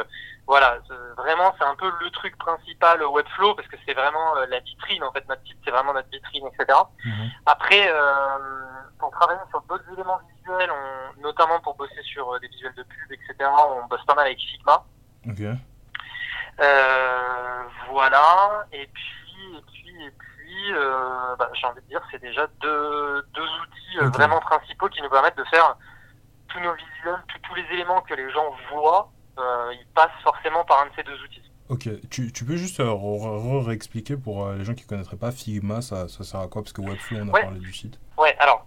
voilà, 0.47 0.79
vraiment 1.17 1.55
c'est 1.59 1.65
un 1.65 1.75
peu 1.75 1.91
le 2.01 2.11
truc 2.11 2.37
principal 2.37 3.03
Webflow 3.03 3.55
parce 3.55 3.67
que 3.69 3.77
c'est 3.87 3.95
vraiment 3.95 4.37
euh, 4.37 4.47
la 4.47 4.61
vitrine 4.61 5.03
en 5.03 5.11
fait, 5.11 5.27
notre 5.29 5.43
site 5.47 5.57
c'est 5.65 5.71
vraiment 5.71 5.95
notre 5.95 6.11
vitrine, 6.11 6.47
etc. 6.47 6.79
Mhm. 7.05 7.31
Après, 7.47 7.89
euh, 7.89 8.39
pour 8.99 9.11
travailler 9.13 9.41
sur 9.49 9.63
d'autres 9.63 9.91
éléments 9.93 10.21
visuels, 10.37 10.71
on, 10.71 11.23
notamment 11.23 11.61
pour 11.61 11.77
bosser 11.77 12.03
sur 12.03 12.31
euh, 12.35 12.39
des 12.41 12.49
visuels 12.49 12.75
de 12.75 12.83
pub, 12.83 13.13
etc. 13.13 13.51
On 13.71 13.87
bosse 13.87 14.05
pas 14.05 14.15
mal 14.15 14.27
avec 14.27 14.39
Figma. 14.39 14.85
Ok. 15.29 15.41
Euh, 16.61 17.63
voilà, 17.91 18.67
et 18.73 18.89
puis 18.93 19.57
et 19.57 19.63
puis 19.73 20.05
et 20.05 20.11
puis, 20.11 20.73
euh, 20.73 21.37
bah, 21.37 21.51
j'ai 21.55 21.67
envie 21.67 21.81
de 21.81 21.89
dire 21.89 22.01
c'est 22.11 22.21
déjà 22.21 22.47
deux, 22.61 23.27
deux 23.35 23.43
outils 23.43 24.13
vraiment 24.13 24.41
principaux 24.41 24.89
qui 24.89 25.03
nous 25.03 25.11
permettent 25.11 25.37
de 25.37 25.45
faire 25.45 25.77
tous 26.49 26.61
nos 26.61 26.75
visuels, 26.75 27.23
tous 27.43 27.55
les 27.55 27.67
éléments 27.73 28.01
que 28.03 28.15
les 28.15 28.31
gens 28.31 28.55
voient 28.73 29.11
euh, 29.39 29.73
il 29.73 29.87
passe 29.95 30.13
forcément 30.23 30.65
par 30.65 30.83
un 30.83 30.87
de 30.87 30.91
ces 30.97 31.03
deux 31.03 31.21
outils. 31.25 31.43
Ok, 31.69 31.89
tu, 32.11 32.31
tu 32.33 32.45
peux 32.45 32.57
juste 32.57 32.81
euh, 32.81 32.93
réexpliquer 33.61 34.17
pour 34.17 34.47
euh, 34.47 34.57
les 34.57 34.65
gens 34.65 34.75
qui 34.75 34.85
ne 34.85 34.89
connaîtraient 34.89 35.17
pas 35.17 35.33
Figma, 35.33 35.81
ça, 35.81 36.09
ça, 36.09 36.23
sert 36.23 36.41
à 36.41 36.49
quoi? 36.49 36.63
Parce 36.63 36.73
que 36.73 36.83
Webflow, 36.83 37.19
on 37.23 37.29
a 37.29 37.41
parlé 37.41 37.59
du 37.59 37.73
site. 37.73 37.99
Ouais, 38.19 38.37
alors, 38.39 38.67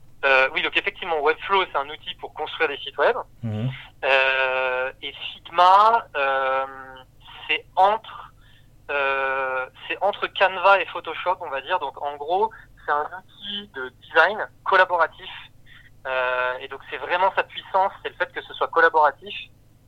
oui, 0.54 0.62
donc 0.62 0.76
effectivement, 0.76 1.20
Webflow, 1.22 1.66
c'est 1.72 1.78
un 1.78 1.90
outil 1.90 2.16
pour 2.16 2.34
construire 2.34 2.70
des 2.70 2.78
sites 2.78 2.98
web. 2.98 3.16
Mhm. 3.44 3.70
et 5.02 5.14
Figma, 5.14 6.06
c'est 7.48 7.66
entre, 7.76 8.32
c'est 8.88 9.98
entre 10.02 10.28
Canva 10.28 10.82
et 10.82 10.86
Photoshop, 10.88 11.38
on 11.42 11.50
va 11.50 11.62
dire. 11.62 11.80
Donc, 11.80 12.02
en 12.02 12.16
gros, 12.18 12.52
c'est 12.86 12.92
un 12.92 13.06
outil 13.06 13.70
de 13.74 13.94
design 14.04 14.48
collaboratif. 14.64 15.30
et 16.62 16.68
donc, 16.68 16.82
c'est 16.90 16.98
vraiment 16.98 17.32
sa 17.36 17.44
puissance, 17.44 17.92
c'est 18.04 18.10
le 18.10 18.16
fait 18.16 18.32
que 18.34 18.42
ce 18.42 18.54
soit 18.54 18.68
collaboratif 18.68 19.36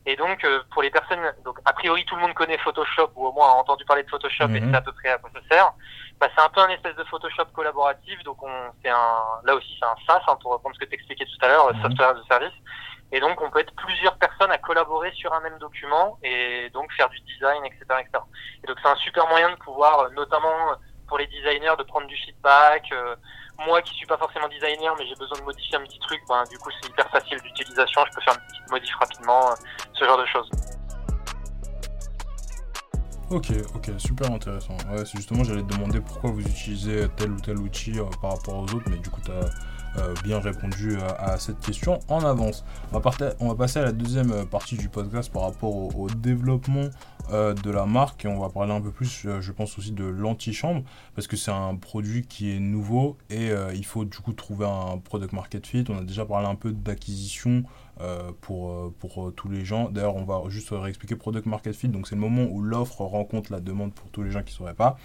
et 0.06 0.16
donc, 0.16 0.44
euh, 0.44 0.62
pour 0.72 0.82
les 0.82 0.90
personnes, 0.90 1.20
donc 1.44 1.60
a 1.66 1.74
priori 1.74 2.04
tout 2.06 2.16
le 2.16 2.22
monde 2.22 2.34
connaît 2.34 2.58
Photoshop 2.58 3.12
ou 3.16 3.28
au 3.28 3.32
moins 3.32 3.50
a 3.50 3.54
entendu 3.54 3.86
parler 3.86 4.04
de 4.04 4.10
Photoshop 4.10 4.46
et 4.46 4.60
mhm. 4.60 4.72
sait 4.72 4.78
à 4.78 4.82
peu 4.82 4.92
près 4.92 5.10
à 5.10 5.18
quoi 5.18 5.30
ça 5.34 5.40
sert. 5.52 5.72
Bah, 6.20 6.28
c'est 6.36 6.42
un 6.42 6.50
peu 6.50 6.60
un 6.62 6.70
espèce 6.70 6.96
de 6.96 7.04
Photoshop 7.06 7.46
collaboratif. 7.54 8.22
Donc, 8.24 8.44
on 8.44 8.72
c'est 8.84 8.90
un, 8.90 9.22
là 9.44 9.56
aussi 9.56 9.78
c'est 9.80 9.86
un 9.86 9.96
SaaS 10.06 10.22
hein, 10.28 10.38
pour 10.42 10.52
reprendre 10.52 10.76
ce 10.76 10.80
que 10.80 10.90
tu 10.90 10.96
expliquais 10.96 11.26
tout 11.26 11.46
à 11.46 11.48
l'heure, 11.48 11.74
mhm. 11.74 11.82
software 11.82 12.16
de 12.16 12.24
service. 12.24 12.54
Et 13.12 13.20
donc, 13.20 13.42
on 13.42 13.50
peut 13.50 13.60
être 13.60 13.74
plusieurs 13.76 14.16
personnes 14.18 14.52
à 14.52 14.58
collaborer 14.58 15.12
sur 15.14 15.34
un 15.34 15.40
même 15.40 15.58
document 15.58 16.20
et 16.22 16.70
donc 16.72 16.92
faire 16.94 17.10
du 17.10 17.20
design, 17.22 17.66
etc., 17.66 17.82
etc. 18.02 18.24
Et 18.64 18.68
donc, 18.68 18.78
c'est 18.84 18.90
un 18.90 18.96
super 18.98 19.28
moyen 19.28 19.50
de 19.50 19.56
pouvoir, 19.56 20.00
euh, 20.00 20.10
notamment 20.10 20.76
pour 21.08 21.18
les 21.18 21.26
designers, 21.28 21.74
de 21.78 21.84
prendre 21.84 22.06
du 22.08 22.16
feedback. 22.16 22.84
Euh, 22.92 23.16
moi 23.66 23.82
qui 23.82 23.94
suis 23.94 24.06
pas 24.06 24.18
forcément 24.18 24.48
designer, 24.48 24.96
mais 24.98 25.06
j'ai 25.06 25.16
besoin 25.16 25.38
de 25.38 25.44
modifier 25.44 25.76
un 25.78 25.84
petit 25.84 26.00
truc, 26.00 26.22
ben, 26.28 26.44
du 26.50 26.58
coup 26.60 26.70
c'est 26.82 26.90
hyper 26.90 27.10
facile 27.10 27.40
d'utilisation, 27.42 28.06
je 28.06 28.16
peux 28.16 28.22
faire 28.22 28.36
une 28.36 28.48
petite 28.48 28.72
modif 28.72 28.96
rapidement, 28.96 29.52
euh, 29.52 29.56
ce 29.94 30.06
genre 30.06 30.18
de 30.18 30.26
choses. 30.26 30.50
Ok, 33.30 33.52
ok, 33.76 33.92
super 34.00 34.32
intéressant. 34.32 34.76
Ouais, 34.92 35.06
c'est 35.06 35.18
justement, 35.18 35.44
j'allais 35.44 35.62
te 35.62 35.72
demander 35.72 36.02
pourquoi 36.02 36.32
vous 36.32 36.42
utilisez 36.42 37.08
tel 37.16 37.32
ou 37.32 37.40
tel 37.40 37.60
outil 37.60 38.00
euh, 38.00 38.06
par 38.22 38.32
rapport 38.32 38.56
aux 38.56 38.64
autres, 38.74 38.90
mais 38.90 38.98
du 38.98 39.10
coup, 39.10 39.22
tu 39.24 39.30
as 39.32 39.46
bien 40.24 40.40
répondu 40.40 40.98
à, 41.18 41.38
cette 41.38 41.60
question 41.60 42.00
en 42.08 42.24
avance. 42.24 42.64
On 42.92 43.00
va, 43.00 43.56
passer 43.56 43.80
à 43.80 43.84
la 43.84 43.92
deuxième 43.92 44.46
partie 44.46 44.76
du 44.76 44.90
podcast 44.90 45.32
par 45.32 45.44
rapport 45.44 45.76
au, 45.98 46.10
développement 46.10 46.90
euh, 47.32 47.54
de 47.54 47.70
la 47.70 47.86
marque 47.86 48.26
et 48.26 48.28
on 48.28 48.40
va 48.40 48.50
parler 48.50 48.74
un 48.74 48.82
peu 48.82 48.92
plus, 48.92 49.26
euh, 49.26 49.40
je 49.42 49.52
pense 49.52 49.78
aussi 49.78 49.92
de 49.92 50.04
l'antichambre 50.04 50.84
parce 51.16 51.28
que 51.28 51.38
c'est 51.38 51.52
un 51.52 51.76
produit 51.76 52.26
qui 52.26 52.52
est 52.52 52.60
nouveau 52.60 53.18
et 53.30 53.52
il 53.74 53.86
faut 53.86 54.06
du 54.06 54.18
coup 54.18 54.34
trouver 54.34 54.66
un 54.66 54.98
product 54.98 55.34
market 55.34 55.66
fit. 55.66 55.86
On 55.90 55.98
a 55.98 56.04
déjà 56.04 56.26
parlé 56.26 56.48
un 56.48 56.56
peu 56.56 56.72
d'acquisition 56.72 57.64
pour, 58.42 58.94
pour 58.94 59.34
tous 59.36 59.50
les 59.50 59.66
gens. 59.66 59.90
D'ailleurs, 59.90 60.16
on 60.16 60.24
va 60.24 60.42
juste 60.48 60.70
réexpliquer 60.72 61.16
product 61.16 61.46
market 61.46 61.76
fit. 61.76 61.90
Donc 61.90 62.08
c'est 62.08 62.16
le 62.16 62.22
moment 62.22 62.44
où 62.50 62.62
l'offre 62.62 63.02
rencontre 63.02 63.52
la 63.52 63.60
demande 63.60 63.94
pour 63.94 64.10
tous 64.10 64.24
les 64.24 64.32
gens 64.32 64.42
qui 64.42 64.54
ne 64.54 64.58
sauraient 64.58 64.74
pas. 64.74 64.98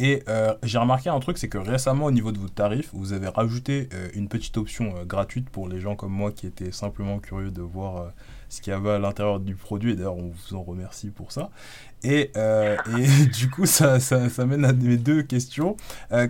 Et 0.00 0.22
euh, 0.28 0.54
j'ai 0.62 0.78
remarqué 0.78 1.08
un 1.10 1.18
truc, 1.18 1.38
c'est 1.38 1.48
que 1.48 1.58
récemment, 1.58 2.04
au 2.04 2.12
niveau 2.12 2.30
de 2.30 2.38
vos 2.38 2.48
tarifs, 2.48 2.90
vous 2.92 3.12
avez 3.12 3.26
rajouté 3.26 3.88
euh, 3.92 4.08
une 4.14 4.28
petite 4.28 4.56
option 4.56 4.94
euh, 4.96 5.04
gratuite 5.04 5.50
pour 5.50 5.68
les 5.68 5.80
gens 5.80 5.96
comme 5.96 6.12
moi 6.12 6.30
qui 6.30 6.46
étaient 6.46 6.70
simplement 6.70 7.18
curieux 7.18 7.50
de 7.50 7.62
voir 7.62 8.12
ce 8.48 8.60
qu'il 8.60 8.72
y 8.72 8.76
avait 8.76 8.92
à 8.92 8.98
l'intérieur 9.00 9.40
du 9.40 9.56
produit. 9.56 9.92
Et 9.92 9.96
d'ailleurs, 9.96 10.16
on 10.16 10.30
vous 10.30 10.54
en 10.54 10.62
remercie 10.62 11.10
pour 11.10 11.32
ça. 11.32 11.50
Et, 12.04 12.30
du 13.36 13.50
coup, 13.50 13.66
ça, 13.66 13.98
mène 14.46 14.64
à 14.64 14.72
mes 14.72 14.96
deux 14.96 15.22
questions. 15.22 15.76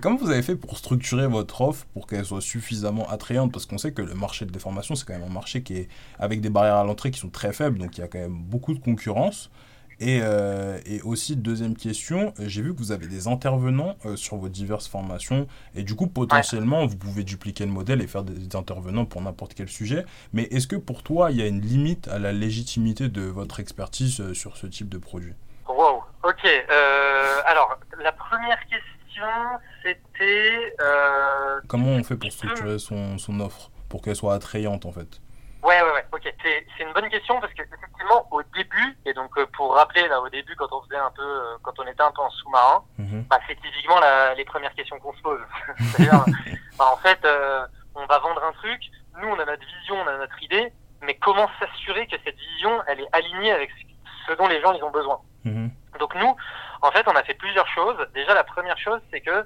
comment 0.00 0.16
vous 0.16 0.30
avez 0.30 0.42
fait 0.42 0.56
pour 0.56 0.78
structurer 0.78 1.26
votre 1.26 1.60
offre 1.60 1.86
pour 1.92 2.06
qu'elle 2.06 2.24
soit 2.24 2.40
suffisamment 2.40 3.06
attrayante? 3.10 3.52
Parce 3.52 3.66
qu'on 3.66 3.78
sait 3.78 3.92
que 3.92 4.02
le 4.02 4.14
marché 4.14 4.46
de 4.46 4.50
déformation, 4.50 4.94
c'est 4.94 5.06
quand 5.06 5.18
même 5.18 5.28
un 5.28 5.32
marché 5.32 5.62
qui 5.62 5.74
est 5.74 5.88
avec 6.18 6.40
des 6.40 6.48
barrières 6.48 6.76
à 6.76 6.84
l'entrée 6.84 7.10
qui 7.10 7.20
sont 7.20 7.28
très 7.28 7.52
faibles, 7.52 7.78
donc 7.78 7.98
il 7.98 8.00
y 8.00 8.04
a 8.04 8.08
quand 8.08 8.18
même 8.18 8.38
beaucoup 8.38 8.72
de 8.72 8.80
concurrence. 8.80 9.50
Et, 10.00 10.20
euh, 10.22 10.78
et, 10.86 11.02
aussi, 11.02 11.36
deuxième 11.36 11.76
question, 11.76 12.32
j'ai 12.38 12.62
vu 12.62 12.72
que 12.72 12.78
vous 12.78 12.92
avez 12.92 13.08
des 13.08 13.26
intervenants 13.26 13.96
euh, 14.06 14.14
sur 14.14 14.36
vos 14.36 14.48
diverses 14.48 14.86
formations. 14.86 15.48
Et 15.74 15.82
du 15.82 15.96
coup, 15.96 16.06
potentiellement, 16.06 16.86
vous 16.86 16.96
pouvez 16.96 17.24
dupliquer 17.24 17.66
le 17.66 17.72
modèle 17.72 18.00
et 18.00 18.06
faire 18.06 18.22
des 18.22 18.56
intervenants 18.56 19.06
pour 19.06 19.20
n'importe 19.22 19.54
quel 19.54 19.68
sujet. 19.68 20.04
Mais 20.32 20.44
est-ce 20.44 20.68
que 20.68 20.76
pour 20.76 21.02
toi, 21.02 21.32
il 21.32 21.38
y 21.38 21.42
a 21.42 21.46
une 21.46 21.60
limite 21.60 22.06
à 22.08 22.18
la 22.18 22.32
légitimité 22.32 23.08
de 23.08 23.22
votre 23.22 23.58
expertise 23.58 24.20
euh, 24.20 24.34
sur 24.34 24.56
ce 24.56 24.68
type 24.68 24.88
de 24.88 24.98
produit? 24.98 25.34
Wow, 25.68 26.02
ok. 26.22 26.46
alors, 27.46 27.78
la 28.02 28.12
première 28.12 28.60
question, 28.68 29.26
c'était... 29.82 30.74
Comment 31.66 31.90
on 31.90 32.04
fait 32.04 32.16
pour 32.16 32.30
structurer 32.30 32.78
son, 32.78 33.18
son 33.18 33.40
offre 33.40 33.70
pour 33.88 34.00
qu'elle 34.02 34.16
soit 34.16 34.34
attrayante 34.34 34.86
en 34.86 34.92
fait? 34.92 35.20
Ouais, 35.68 35.82
ouais, 35.82 35.92
ouais, 35.92 36.06
ok. 36.12 36.34
C'est 36.42 36.82
une 36.82 36.94
bonne 36.94 37.10
question 37.10 37.38
parce 37.40 37.52
que 37.52 37.60
effectivement, 37.60 38.26
au 38.30 38.42
début, 38.56 38.96
et 39.04 39.12
donc 39.12 39.36
euh, 39.36 39.46
pour 39.52 39.74
rappeler 39.74 40.08
là 40.08 40.18
au 40.18 40.28
début 40.30 40.56
quand 40.56 40.72
on 40.72 40.80
faisait 40.84 40.96
un 40.96 41.10
peu, 41.10 41.22
euh, 41.22 41.58
quand 41.62 41.78
on 41.78 41.86
était 41.86 42.02
un 42.02 42.10
peu 42.10 42.22
en 42.22 42.30
sous-marin, 42.30 42.84
mhm. 42.96 43.24
bah, 43.28 43.38
c'est 43.46 43.60
typiquement 43.60 44.00
la, 44.00 44.34
les 44.34 44.46
premières 44.46 44.72
questions 44.72 44.98
qu'on 44.98 45.12
se 45.12 45.20
pose. 45.20 45.40
C'est-à-dire, 45.78 46.24
bah, 46.78 46.86
en 46.90 46.96
fait, 46.96 47.22
euh, 47.26 47.66
on 47.94 48.06
va 48.06 48.18
vendre 48.18 48.42
un 48.42 48.52
truc, 48.52 48.80
nous 49.20 49.28
on 49.28 49.38
a 49.38 49.44
notre 49.44 49.66
vision, 49.66 49.96
on 49.96 50.06
a 50.06 50.16
notre 50.16 50.42
idée, 50.42 50.72
mais 51.02 51.14
comment 51.16 51.50
s'assurer 51.60 52.06
que 52.06 52.16
cette 52.24 52.38
vision, 52.38 52.82
elle 52.86 53.00
est 53.00 53.08
alignée 53.12 53.52
avec 53.52 53.70
ce 54.26 54.32
dont 54.32 54.46
les 54.46 54.62
gens 54.62 54.72
ils 54.72 54.82
ont 54.82 54.90
besoin? 54.90 55.20
Mhm. 55.44 55.70
Donc 56.00 56.14
nous, 56.14 56.34
en 56.80 56.90
fait, 56.92 57.06
on 57.08 57.14
a 57.14 57.22
fait 57.24 57.34
plusieurs 57.34 57.68
choses. 57.68 57.98
Déjà, 58.14 58.32
la 58.32 58.44
première 58.44 58.78
chose, 58.78 59.00
c'est 59.10 59.20
que 59.20 59.44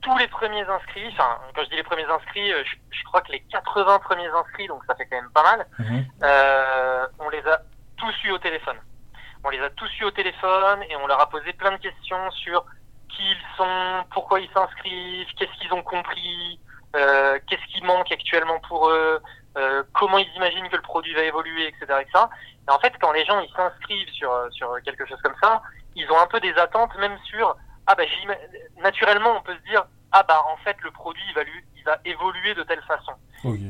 tous 0.00 0.16
les 0.18 0.28
premiers 0.28 0.62
inscrits, 0.68 1.08
enfin, 1.12 1.38
quand 1.54 1.64
je 1.64 1.70
dis 1.70 1.76
les 1.76 1.82
premiers 1.82 2.04
inscrits, 2.04 2.52
euh, 2.52 2.62
je, 2.90 3.04
crois 3.04 3.20
que 3.22 3.32
les 3.32 3.40
80 3.40 3.98
premiers 4.00 4.28
inscrits, 4.28 4.68
donc 4.68 4.82
ça 4.86 4.94
fait 4.94 5.06
quand 5.06 5.16
même 5.16 5.30
pas 5.32 5.42
mal, 5.42 5.66
mhm. 5.78 6.06
euh, 6.22 7.06
on 7.18 7.28
les 7.30 7.46
a 7.46 7.60
tous 7.96 8.14
eu 8.24 8.30
au 8.30 8.38
téléphone. 8.38 8.76
On 9.44 9.50
les 9.50 9.60
a 9.60 9.70
tous 9.70 9.90
eu 10.00 10.04
au 10.04 10.10
téléphone 10.10 10.82
et 10.88 10.96
on 10.96 11.06
leur 11.06 11.20
a 11.20 11.28
posé 11.28 11.52
plein 11.52 11.72
de 11.72 11.76
questions 11.76 12.30
sur 12.32 12.64
qui 13.08 13.22
ils 13.22 13.56
sont, 13.56 14.04
pourquoi 14.10 14.40
ils 14.40 14.50
s'inscrivent, 14.52 15.28
qu'est-ce 15.38 15.60
qu'ils 15.60 15.72
ont 15.72 15.82
compris, 15.82 16.60
euh, 16.94 17.38
qu'est-ce 17.46 17.64
qui 17.72 17.82
manque 17.82 18.10
actuellement 18.10 18.60
pour 18.68 18.88
eux, 18.88 19.20
euh, 19.56 19.82
comment 19.94 20.18
ils 20.18 20.32
imaginent 20.36 20.68
que 20.68 20.76
le 20.76 20.82
produit 20.82 21.14
va 21.14 21.22
évoluer, 21.22 21.68
etc., 21.68 21.84
etc. 22.00 22.24
Et 22.68 22.70
en 22.70 22.78
fait, 22.78 22.92
quand 23.00 23.12
les 23.12 23.24
gens 23.24 23.40
ils 23.40 23.52
s'inscrivent 23.54 24.10
sur 24.10 24.32
sur 24.50 24.76
quelque 24.84 25.06
chose 25.06 25.20
comme 25.22 25.36
ça, 25.42 25.62
ils 25.94 26.10
ont 26.10 26.18
un 26.20 26.26
peu 26.26 26.40
des 26.40 26.54
attentes, 26.54 26.94
même 26.98 27.16
sur 27.24 27.56
ah 27.86 27.94
bah 27.94 28.04
naturellement 28.82 29.36
on 29.36 29.42
peut 29.42 29.54
se 29.54 29.70
dire 29.70 29.84
ah 30.12 30.22
bah 30.22 30.42
en 30.48 30.56
fait 30.58 30.76
le 30.82 30.90
produit 30.90 31.22
il 31.28 31.34
va 31.34 31.44
lui, 31.44 31.64
il 31.76 31.84
va 31.84 31.98
évoluer 32.04 32.54
de 32.54 32.62
telle 32.62 32.82
façon. 32.82 33.12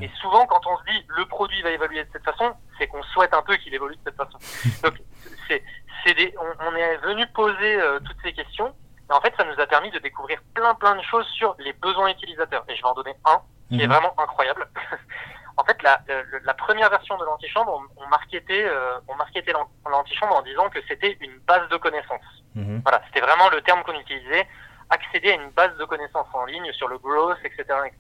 Et 0.01 0.11
souvent 0.21 0.47
quand 0.47 0.67
on 0.67 0.79
se 0.79 0.85
dit 0.85 1.05
le 1.09 1.27
produit 1.27 1.61
va 1.63 1.71
évoluer 1.71 2.05
de 2.05 2.09
cette 2.13 2.25
façon, 2.25 2.55
c'est 2.79 2.87
qu'on 2.87 3.03
souhaite 3.03 3.35
un 3.35 3.43
peu 3.43 3.57
qu'il 3.57 3.75
évolue 3.75 3.97
de 3.97 4.01
cette 4.05 4.17
façon. 4.17 4.39
Donc 4.83 5.01
c'est 5.49 5.63
c'est 6.05 6.15
des 6.15 6.35
on, 6.39 6.67
on, 6.67 6.75
est 6.77 6.97
venu 6.99 7.27
poser 7.29 7.79
toutes 8.05 8.17
ces 8.23 8.33
questions 8.33 8.75
et 9.09 9.13
en 9.13 9.21
fait, 9.21 9.33
ça 9.37 9.45
nous 9.45 9.61
a 9.61 9.67
permis 9.67 9.91
de 9.91 9.99
découvrir 9.99 10.41
plein 10.55 10.75
plein 10.75 10.97
de 10.97 11.03
choses 11.03 11.27
sur 11.29 11.55
les 11.59 11.73
besoins 11.75 12.09
utilisateurs. 12.09 12.65
Et 12.69 12.77
je 12.77 12.83
vais 12.83 12.89
en 12.89 12.95
donner 12.95 13.15
un 13.25 13.41
qui 13.69 13.81
est 13.81 13.87
mhm. 13.87 13.93
vraiment 13.93 14.15
incroyable. 14.19 14.69
en 15.57 15.65
fait, 15.65 15.81
la, 15.83 16.01
la, 16.45 16.55
première 16.55 16.91
version 16.91 17.17
de 17.19 17.25
l'antichambre, 17.25 17.73
on, 17.73 18.05
on 18.05 18.09
marketait, 18.09 18.65
euh, 18.65 18.99
on 19.09 19.17
marketait 19.17 19.53
l'antichambre 19.89 20.37
en 20.37 20.43
disant 20.43 20.69
que 20.71 20.79
c'était 20.89 21.17
une 21.21 21.39
base 21.41 21.69
de 21.69 21.77
connaissances. 21.77 22.45
Mhm. 22.57 22.83
Voilà, 22.83 23.03
c'était 23.07 23.21
vraiment 23.21 23.49
le 23.51 23.61
terme 23.63 23.83
qu'on 23.85 23.99
utilisait, 23.99 24.49
accéder 24.91 25.33
à 25.33 25.35
une 25.35 25.51
base 25.51 25.77
de 25.77 25.85
connaissances 25.85 26.29
en 26.33 26.45
ligne 26.45 26.73
sur 26.73 26.89
le 26.89 26.99
growth, 26.99 27.39
etc. 27.45 27.63
etc. 27.87 27.99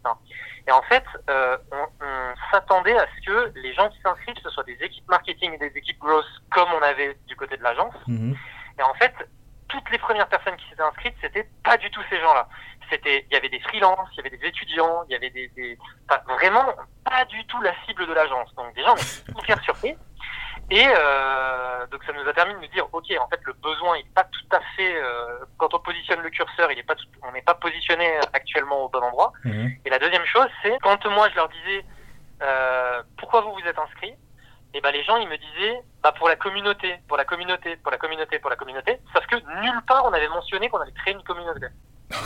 Et 0.66 0.72
en 0.72 0.82
fait, 0.82 1.04
euh, 1.30 1.56
on, 1.72 2.04
on 2.04 2.34
s'attendait 2.50 2.96
à 2.96 3.06
ce 3.06 3.26
que 3.26 3.52
les 3.56 3.74
gens 3.74 3.88
qui 3.88 4.00
s'inscrivent, 4.00 4.36
ce 4.42 4.50
soit 4.50 4.64
des 4.64 4.78
équipes 4.82 5.08
marketing 5.08 5.52
et 5.54 5.58
des 5.58 5.76
équipes 5.76 5.98
growth 5.98 6.26
comme 6.50 6.68
on 6.72 6.82
avait 6.82 7.16
du 7.26 7.36
côté 7.36 7.56
de 7.56 7.62
l'agence. 7.62 7.94
Mhm. 8.06 8.36
Et 8.78 8.82
en 8.82 8.94
fait, 8.94 9.14
toutes 9.68 9.90
les 9.90 9.98
premières 9.98 10.28
personnes 10.28 10.56
qui 10.56 10.68
s'étaient 10.68 10.82
inscrites, 10.82 11.16
c'était 11.20 11.48
pas 11.64 11.76
du 11.76 11.90
tout 11.90 12.00
ces 12.08 12.20
gens-là. 12.20 12.48
C'était, 12.88 13.26
il 13.28 13.34
y 13.34 13.36
avait 13.36 13.48
des 13.48 13.60
freelances, 13.60 14.08
il 14.12 14.16
y 14.18 14.20
avait 14.20 14.36
des 14.36 14.46
étudiants, 14.46 15.02
il 15.08 15.12
y 15.12 15.16
avait 15.16 15.30
des, 15.30 15.48
des 15.48 15.76
vraiment 16.28 16.66
pas 17.04 17.24
du 17.24 17.44
tout 17.46 17.60
la 17.62 17.72
cible 17.84 18.06
de 18.06 18.12
l'agence. 18.12 18.54
Donc 18.54 18.72
déjà, 18.74 18.92
on 18.92 18.96
est 18.96 19.42
hyper 19.42 19.60
surpris. 19.62 19.96
Et 20.70 20.84
euh, 20.84 21.86
donc 21.92 22.02
ça 22.04 22.12
nous 22.12 22.28
a 22.28 22.32
permis 22.32 22.54
de 22.54 22.58
nous 22.58 22.66
dire, 22.68 22.86
ok, 22.92 23.04
en 23.20 23.28
fait, 23.28 23.40
le 23.44 23.52
besoin, 23.52 23.98
il 23.98 24.04
n'est 24.04 24.14
pas 24.14 24.24
tout 24.24 24.56
à 24.56 24.60
fait. 24.76 24.96
Euh, 24.96 25.38
quand 25.58 25.72
on 25.74 25.78
positionne 25.78 26.20
le 26.20 26.30
curseur, 26.30 26.72
il 26.72 26.78
est 26.78 26.82
pas, 26.82 26.96
on 27.22 27.32
n'est 27.32 27.42
pas 27.42 27.54
positionné 27.54 28.18
actuellement 28.32 28.84
au 28.84 28.88
bon 28.88 29.00
endroit. 29.00 29.32
Mhm. 29.44 29.76
Et 29.84 29.90
la 29.90 29.98
deuxième 29.98 30.24
chose, 30.24 30.48
c'est 30.62 30.76
quand 30.82 31.04
moi 31.06 31.28
je 31.30 31.36
leur 31.36 31.48
disais, 31.48 31.84
euh, 32.42 33.02
pourquoi 33.16 33.42
vous 33.42 33.52
vous 33.52 33.68
êtes 33.68 33.78
inscrits 33.78 34.14
et 34.74 34.80
ben 34.82 34.90
les 34.90 35.02
gens 35.04 35.16
ils 35.16 35.28
me 35.28 35.38
disaient 35.38 35.80
bah 36.02 36.12
pour 36.12 36.28
la 36.28 36.36
communauté, 36.36 36.96
pour 37.08 37.16
la 37.16 37.24
communauté, 37.24 37.76
pour 37.76 37.90
la 37.90 37.96
communauté, 37.96 38.38
pour 38.38 38.50
la 38.50 38.56
communauté, 38.56 38.98
sauf 39.14 39.26
que 39.26 39.36
nulle 39.62 39.82
part 39.86 40.04
on 40.04 40.12
avait 40.12 40.28
mentionné 40.28 40.68
qu'on 40.68 40.78
allait 40.78 40.92
créer 40.92 41.14
une 41.14 41.22
communauté. 41.22 41.66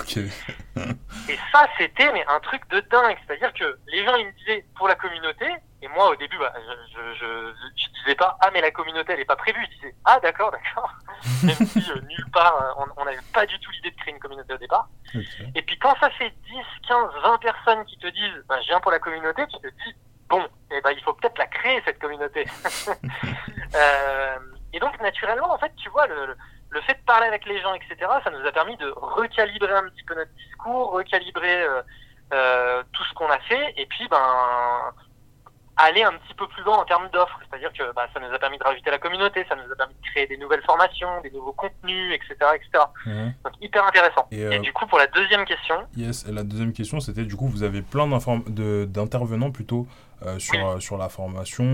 Ok. 0.00 0.16
et 0.16 1.38
ça 1.52 1.66
c'était 1.78 2.12
mais 2.12 2.24
un 2.26 2.40
truc 2.40 2.68
de 2.70 2.80
dingue, 2.80 3.16
c'est-à-dire 3.24 3.52
que 3.52 3.78
les 3.86 4.04
gens 4.04 4.16
ils 4.16 4.26
me 4.26 4.32
disaient 4.32 4.64
pour 4.76 4.88
la 4.88 4.96
communauté 4.96 5.46
et 5.82 5.88
moi 5.88 6.10
au 6.10 6.16
début 6.16 6.38
bah, 6.38 6.52
je, 6.92 7.14
je, 7.14 7.52
je, 7.76 7.88
disais 8.00 8.14
pas 8.14 8.36
ah 8.40 8.50
mais 8.52 8.60
la 8.60 8.70
communauté 8.70 9.12
elle 9.12 9.20
est 9.20 9.24
pas 9.24 9.36
prévue, 9.36 9.64
je 9.70 9.76
disais 9.76 9.94
ah 10.04 10.18
d'accord 10.20 10.50
d'accord, 10.52 10.92
même 11.42 11.66
si 11.66 11.78
euh, 11.90 12.00
nulle 12.08 12.30
part 12.32 12.78
euh, 12.78 12.84
on 12.96 13.04
n'avait 13.04 13.18
pas 13.32 13.46
du 13.46 13.58
tout 13.60 13.70
l'idée 13.72 13.90
de 13.90 13.96
créer 13.96 14.14
une 14.14 14.20
communauté 14.20 14.52
au 14.54 14.58
départ. 14.58 14.88
Et 15.54 15.62
puis 15.62 15.78
quand 15.78 15.94
ça 16.00 16.10
fait 16.10 16.30
10, 16.30 16.54
15, 16.88 17.10
20 17.22 17.38
personnes 17.38 17.84
qui 17.86 17.98
te 17.98 18.06
disent 18.06 18.44
bah, 18.48 18.60
je 18.60 18.66
viens 18.68 18.80
pour 18.80 18.90
la 18.90 18.98
communauté, 18.98 19.46
tu 19.48 19.58
te 19.58 19.68
dis 19.68 19.94
bon, 20.30 20.46
eh 20.70 20.80
ben, 20.80 20.92
il 20.92 21.02
faut 21.02 21.12
peut-être 21.12 21.36
la 21.38 21.46
créer, 21.46 21.82
cette 21.84 21.98
communauté. 21.98 22.46
euh, 23.74 24.38
et 24.72 24.78
donc, 24.78 24.98
naturellement, 25.02 25.52
en 25.52 25.58
fait, 25.58 25.72
tu 25.76 25.90
vois, 25.90 26.06
le, 26.06 26.36
le, 26.70 26.80
fait 26.82 26.94
de 26.94 27.04
parler 27.04 27.26
avec 27.26 27.44
les 27.44 27.60
gens, 27.60 27.74
etc., 27.74 27.96
ça 28.24 28.30
nous 28.30 28.46
a 28.46 28.52
permis 28.52 28.76
de 28.76 28.88
recalibrer 28.96 29.74
un 29.74 29.88
petit 29.90 30.04
peu 30.04 30.14
notre 30.14 30.32
discours, 30.32 30.92
recalibrer 30.92 31.62
euh, 31.62 31.82
euh, 32.32 32.82
tout 32.92 33.04
ce 33.04 33.14
qu'on 33.14 33.28
a 33.28 33.38
fait, 33.40 33.74
et 33.76 33.86
puis, 33.86 34.06
ben, 34.08 34.94
aller 35.84 36.02
un 36.02 36.12
petit 36.12 36.34
peu 36.34 36.46
plus 36.48 36.62
loin 36.62 36.78
en 36.78 36.84
termes 36.84 37.08
d'offres. 37.12 37.38
C'est-à-dire 37.48 37.72
que 37.72 37.92
bah, 37.94 38.06
ça 38.12 38.20
nous 38.20 38.32
a 38.32 38.38
permis 38.38 38.58
de 38.58 38.64
rajouter 38.64 38.90
la 38.90 38.98
communauté, 38.98 39.44
ça 39.48 39.56
nous 39.56 39.72
a 39.72 39.76
permis 39.76 39.94
de 39.94 40.10
créer 40.10 40.26
des 40.26 40.36
nouvelles 40.36 40.62
formations, 40.62 41.20
des 41.22 41.30
nouveaux 41.30 41.52
contenus, 41.52 42.14
etc. 42.14 42.34
etc. 42.54 42.84
Mhm. 43.06 43.34
Donc 43.44 43.52
hyper 43.60 43.86
intéressant. 43.86 44.26
Et, 44.30 44.44
euh, 44.44 44.58
du 44.58 44.72
coup, 44.72 44.86
pour 44.86 44.98
la 44.98 45.06
deuxième 45.08 45.44
question. 45.44 45.76
Yes, 45.96 46.26
et 46.28 46.32
la 46.32 46.42
deuxième 46.42 46.72
question, 46.72 47.00
c'était 47.00 47.24
du 47.24 47.36
coup, 47.36 47.48
vous 47.48 47.62
avez 47.62 47.82
plein 47.82 48.06
d'intervenants 48.06 49.50
plutôt 49.50 49.86
euh, 50.26 50.38
sur, 50.38 50.66
euh, 50.66 50.80
sur 50.80 50.98
la 50.98 51.08
formation. 51.08 51.64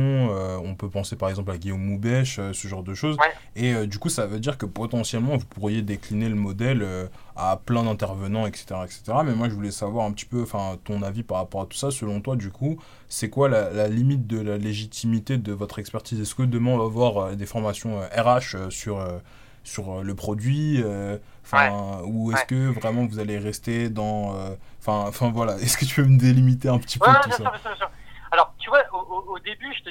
on 0.62 0.74
peut 0.76 0.88
penser 0.88 1.16
par 1.16 1.28
exemple 1.28 1.50
à 1.50 1.58
Guillaume 1.58 1.82
Moubèche, 1.82 2.36
ce 2.52 2.68
genre 2.68 2.84
de 2.84 2.94
choses. 2.94 3.16
Et 3.56 3.86
du 3.86 3.98
coup, 3.98 4.08
ça 4.08 4.26
veut 4.26 4.38
dire 4.38 4.56
que 4.56 4.66
potentiellement, 4.66 5.36
vous 5.36 5.46
pourriez 5.46 5.82
décliner 5.82 6.28
le 6.28 6.36
modèle 6.36 6.86
à 7.34 7.56
plein 7.64 7.82
d'intervenants, 7.82 8.46
etc., 8.46 8.66
etc. 8.84 9.02
Mais 9.24 9.34
moi, 9.34 9.48
je 9.48 9.54
voulais 9.54 9.70
savoir 9.70 10.06
un 10.06 10.12
petit 10.12 10.26
peu 10.26 10.44
ton 10.84 11.02
avis 11.02 11.22
par 11.22 11.38
rapport 11.38 11.62
à 11.62 11.66
tout 11.66 11.76
ça. 11.76 11.90
Selon 11.90 12.20
toi, 12.20 12.36
du 12.36 12.50
coup, 12.50 12.78
c'est 13.08 13.30
quoi 13.30 13.48
la, 13.48 13.70
la, 13.70 13.88
limite 13.88 14.26
de 14.26 14.40
la 14.40 14.58
légitimité 14.58 15.38
de 15.38 15.52
votre 15.52 15.78
expertise? 15.78 16.20
Est-ce 16.20 16.34
que 16.34 16.42
demain, 16.42 16.72
on 16.72 16.78
va 16.78 16.84
avoir 16.84 17.36
des 17.36 17.46
formations 17.46 18.00
RH 18.00 18.70
sur 18.70 19.04
sur 19.64 20.04
le 20.04 20.14
produit 20.14 20.80
enfin 21.44 22.02
ou 22.04 22.30
est-ce 22.30 22.44
que 22.44 22.68
vraiment 22.68 23.04
vous 23.04 23.18
allez 23.18 23.36
rester 23.36 23.90
dans 23.90 24.32
enfin 24.80 25.08
enfin 25.08 25.32
voilà 25.32 25.56
est-ce 25.60 25.76
que 25.76 25.84
tu 25.84 25.96
peux 26.02 26.08
me 26.08 26.18
délimiter 26.18 26.68
un 26.68 26.78
petit 26.78 27.00
peu 27.00 27.10
tout 27.24 27.32
ça? 27.32 27.52
Alors, 28.32 28.54
tu 28.58 28.70
vois, 28.70 28.82
au, 28.92 29.38
début, 29.38 29.72
je 29.74 29.90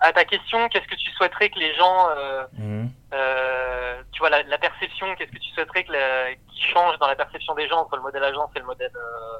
à 0.00 0.12
ta 0.12 0.24
question, 0.24 0.68
qu'est-ce 0.68 0.86
que 0.86 0.96
tu 0.96 1.10
souhaiterais 1.12 1.50
que 1.50 1.58
les 1.58 1.74
gens, 1.74 2.08
euh, 2.10 2.44
mhm. 2.54 2.90
euh, 3.14 4.02
tu 4.12 4.18
vois, 4.20 4.30
la, 4.30 4.58
perception, 4.58 5.14
qu'est-ce 5.14 5.30
que 5.30 5.38
tu 5.38 5.50
souhaiterais 5.50 5.84
que 5.84 6.34
qui 6.52 6.62
change 6.72 6.98
dans 6.98 7.06
la 7.06 7.16
perception 7.16 7.54
des 7.54 7.68
gens 7.68 7.78
entre 7.78 7.96
le 7.96 8.02
modèle 8.02 8.24
agence 8.24 8.50
et 8.56 8.58
le 8.58 8.64
modèle 8.64 8.90
euh, 8.96 9.38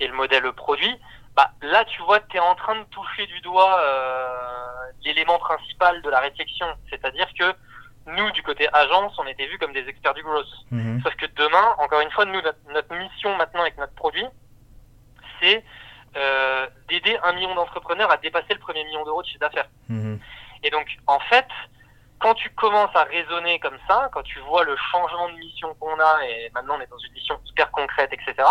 et 0.00 0.06
le 0.06 0.14
modèle 0.14 0.50
produit? 0.52 0.94
Bah 1.36 1.50
là, 1.62 1.84
tu 1.84 2.02
vois, 2.02 2.20
tu 2.20 2.36
es 2.36 2.40
en 2.40 2.54
train 2.54 2.76
de 2.76 2.84
toucher 2.84 3.26
du 3.26 3.40
doigt 3.40 3.80
l'élément 5.04 5.38
principal 5.38 6.02
de 6.02 6.10
la 6.10 6.20
réflexion, 6.20 6.66
c'est-à-dire 6.90 7.28
que 7.38 7.54
nous, 8.06 8.30
du 8.32 8.42
côté 8.42 8.66
agence, 8.72 9.12
on 9.18 9.26
était 9.26 9.46
vus 9.46 9.58
comme 9.58 9.72
des 9.72 9.86
experts 9.86 10.14
du 10.14 10.22
growth. 10.22 10.46
Mhm. 10.70 11.00
Sauf 11.02 11.14
que 11.16 11.26
demain, 11.36 11.74
encore 11.78 12.00
une 12.00 12.10
fois, 12.10 12.24
nous, 12.24 12.40
notre 12.72 12.94
mission 12.94 13.36
maintenant 13.36 13.60
avec 13.60 13.76
notre 13.76 13.94
produit, 13.94 14.26
c'est 15.40 15.62
euh, 16.18 16.66
d'aider 16.88 17.18
un 17.22 17.32
million 17.32 17.54
d'entrepreneurs 17.54 18.10
à 18.10 18.16
dépasser 18.16 18.52
le 18.54 18.58
premier 18.58 18.84
million 18.84 19.04
d'euros 19.04 19.22
de 19.22 19.26
chiffre 19.26 19.40
d'affaires. 19.40 19.68
Mhm. 19.88 20.18
Et 20.64 20.70
donc, 20.70 20.86
en 21.06 21.20
fait, 21.20 21.46
quand 22.18 22.34
tu 22.34 22.50
commences 22.50 22.94
à 22.94 23.04
raisonner 23.04 23.60
comme 23.60 23.78
ça, 23.86 24.10
quand 24.12 24.22
tu 24.22 24.38
vois 24.40 24.64
le 24.64 24.76
changement 24.90 25.28
de 25.28 25.34
mission 25.34 25.74
qu'on 25.78 25.98
a, 25.98 26.24
et 26.24 26.50
maintenant 26.54 26.76
on 26.76 26.80
est 26.80 26.90
dans 26.90 26.98
une 26.98 27.12
mission 27.12 27.38
hyper 27.46 27.70
concrète, 27.70 28.12
etc., 28.12 28.48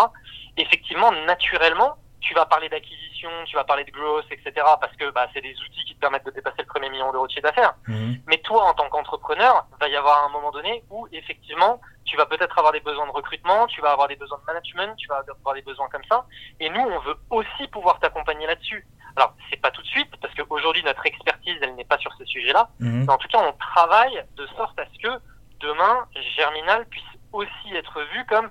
effectivement, 0.56 1.12
naturellement, 1.26 1.96
tu 2.20 2.34
vas 2.34 2.46
parler 2.46 2.68
d'acquisition, 2.68 3.30
tu 3.46 3.56
vas 3.56 3.64
parler 3.64 3.84
de 3.84 3.90
growth, 3.90 4.26
etc. 4.30 4.52
Parce 4.80 4.94
que 4.96 5.10
bah, 5.10 5.28
c'est 5.32 5.40
des 5.40 5.54
outils 5.60 5.84
qui 5.84 5.94
te 5.94 6.00
permettent 6.00 6.26
de 6.26 6.30
dépasser 6.30 6.58
le 6.60 6.66
premier 6.66 6.90
million 6.90 7.10
d'euros 7.12 7.26
de 7.26 7.32
chiffre 7.32 7.42
d'affaires. 7.42 7.74
Mhm. 7.86 8.20
Mais 8.26 8.38
toi, 8.38 8.64
en 8.64 8.74
tant 8.74 8.88
qu'entrepreneur, 8.88 9.66
va 9.80 9.88
y 9.88 9.96
avoir 9.96 10.24
un 10.24 10.28
moment 10.30 10.50
donné 10.50 10.82
où 10.90 11.06
effectivement, 11.12 11.80
tu 12.04 12.16
vas 12.16 12.26
peut-être 12.26 12.58
avoir 12.58 12.72
des 12.72 12.80
besoins 12.80 13.06
de 13.06 13.12
recrutement, 13.12 13.66
tu 13.66 13.80
vas 13.80 13.92
avoir 13.92 14.08
des 14.08 14.16
besoins 14.16 14.38
de 14.38 14.44
management, 14.46 14.96
tu 14.96 15.08
vas 15.08 15.22
avoir 15.28 15.54
des 15.54 15.62
besoins 15.62 15.88
comme 15.88 16.04
ça. 16.10 16.26
Et 16.60 16.70
nous, 16.70 16.80
on 16.80 16.98
veut 17.00 17.16
aussi 17.30 17.68
pouvoir 17.68 18.00
t'accompagner 18.00 18.46
là-dessus. 18.46 18.86
Alors, 19.16 19.34
c'est 19.50 19.60
pas 19.60 19.70
tout 19.70 19.82
de 19.82 19.86
suite, 19.86 20.10
parce 20.20 20.34
qu'aujourd'hui, 20.34 20.82
notre 20.84 21.04
expertise, 21.06 21.56
elle 21.60 21.74
n'est 21.74 21.84
pas 21.84 21.98
sur 21.98 22.12
ce 22.14 22.24
sujet-là. 22.24 22.68
Mhm. 22.80 23.04
Mais 23.04 23.12
en 23.12 23.18
tout 23.18 23.28
cas, 23.28 23.40
on 23.46 23.52
travaille 23.52 24.24
de 24.36 24.46
sorte 24.56 24.78
à 24.78 24.84
ce 24.92 24.98
que 24.98 25.20
demain, 25.60 26.06
Germinal 26.36 26.86
puisse 26.86 27.04
aussi 27.32 27.74
être 27.74 28.00
vu 28.12 28.24
comme 28.26 28.50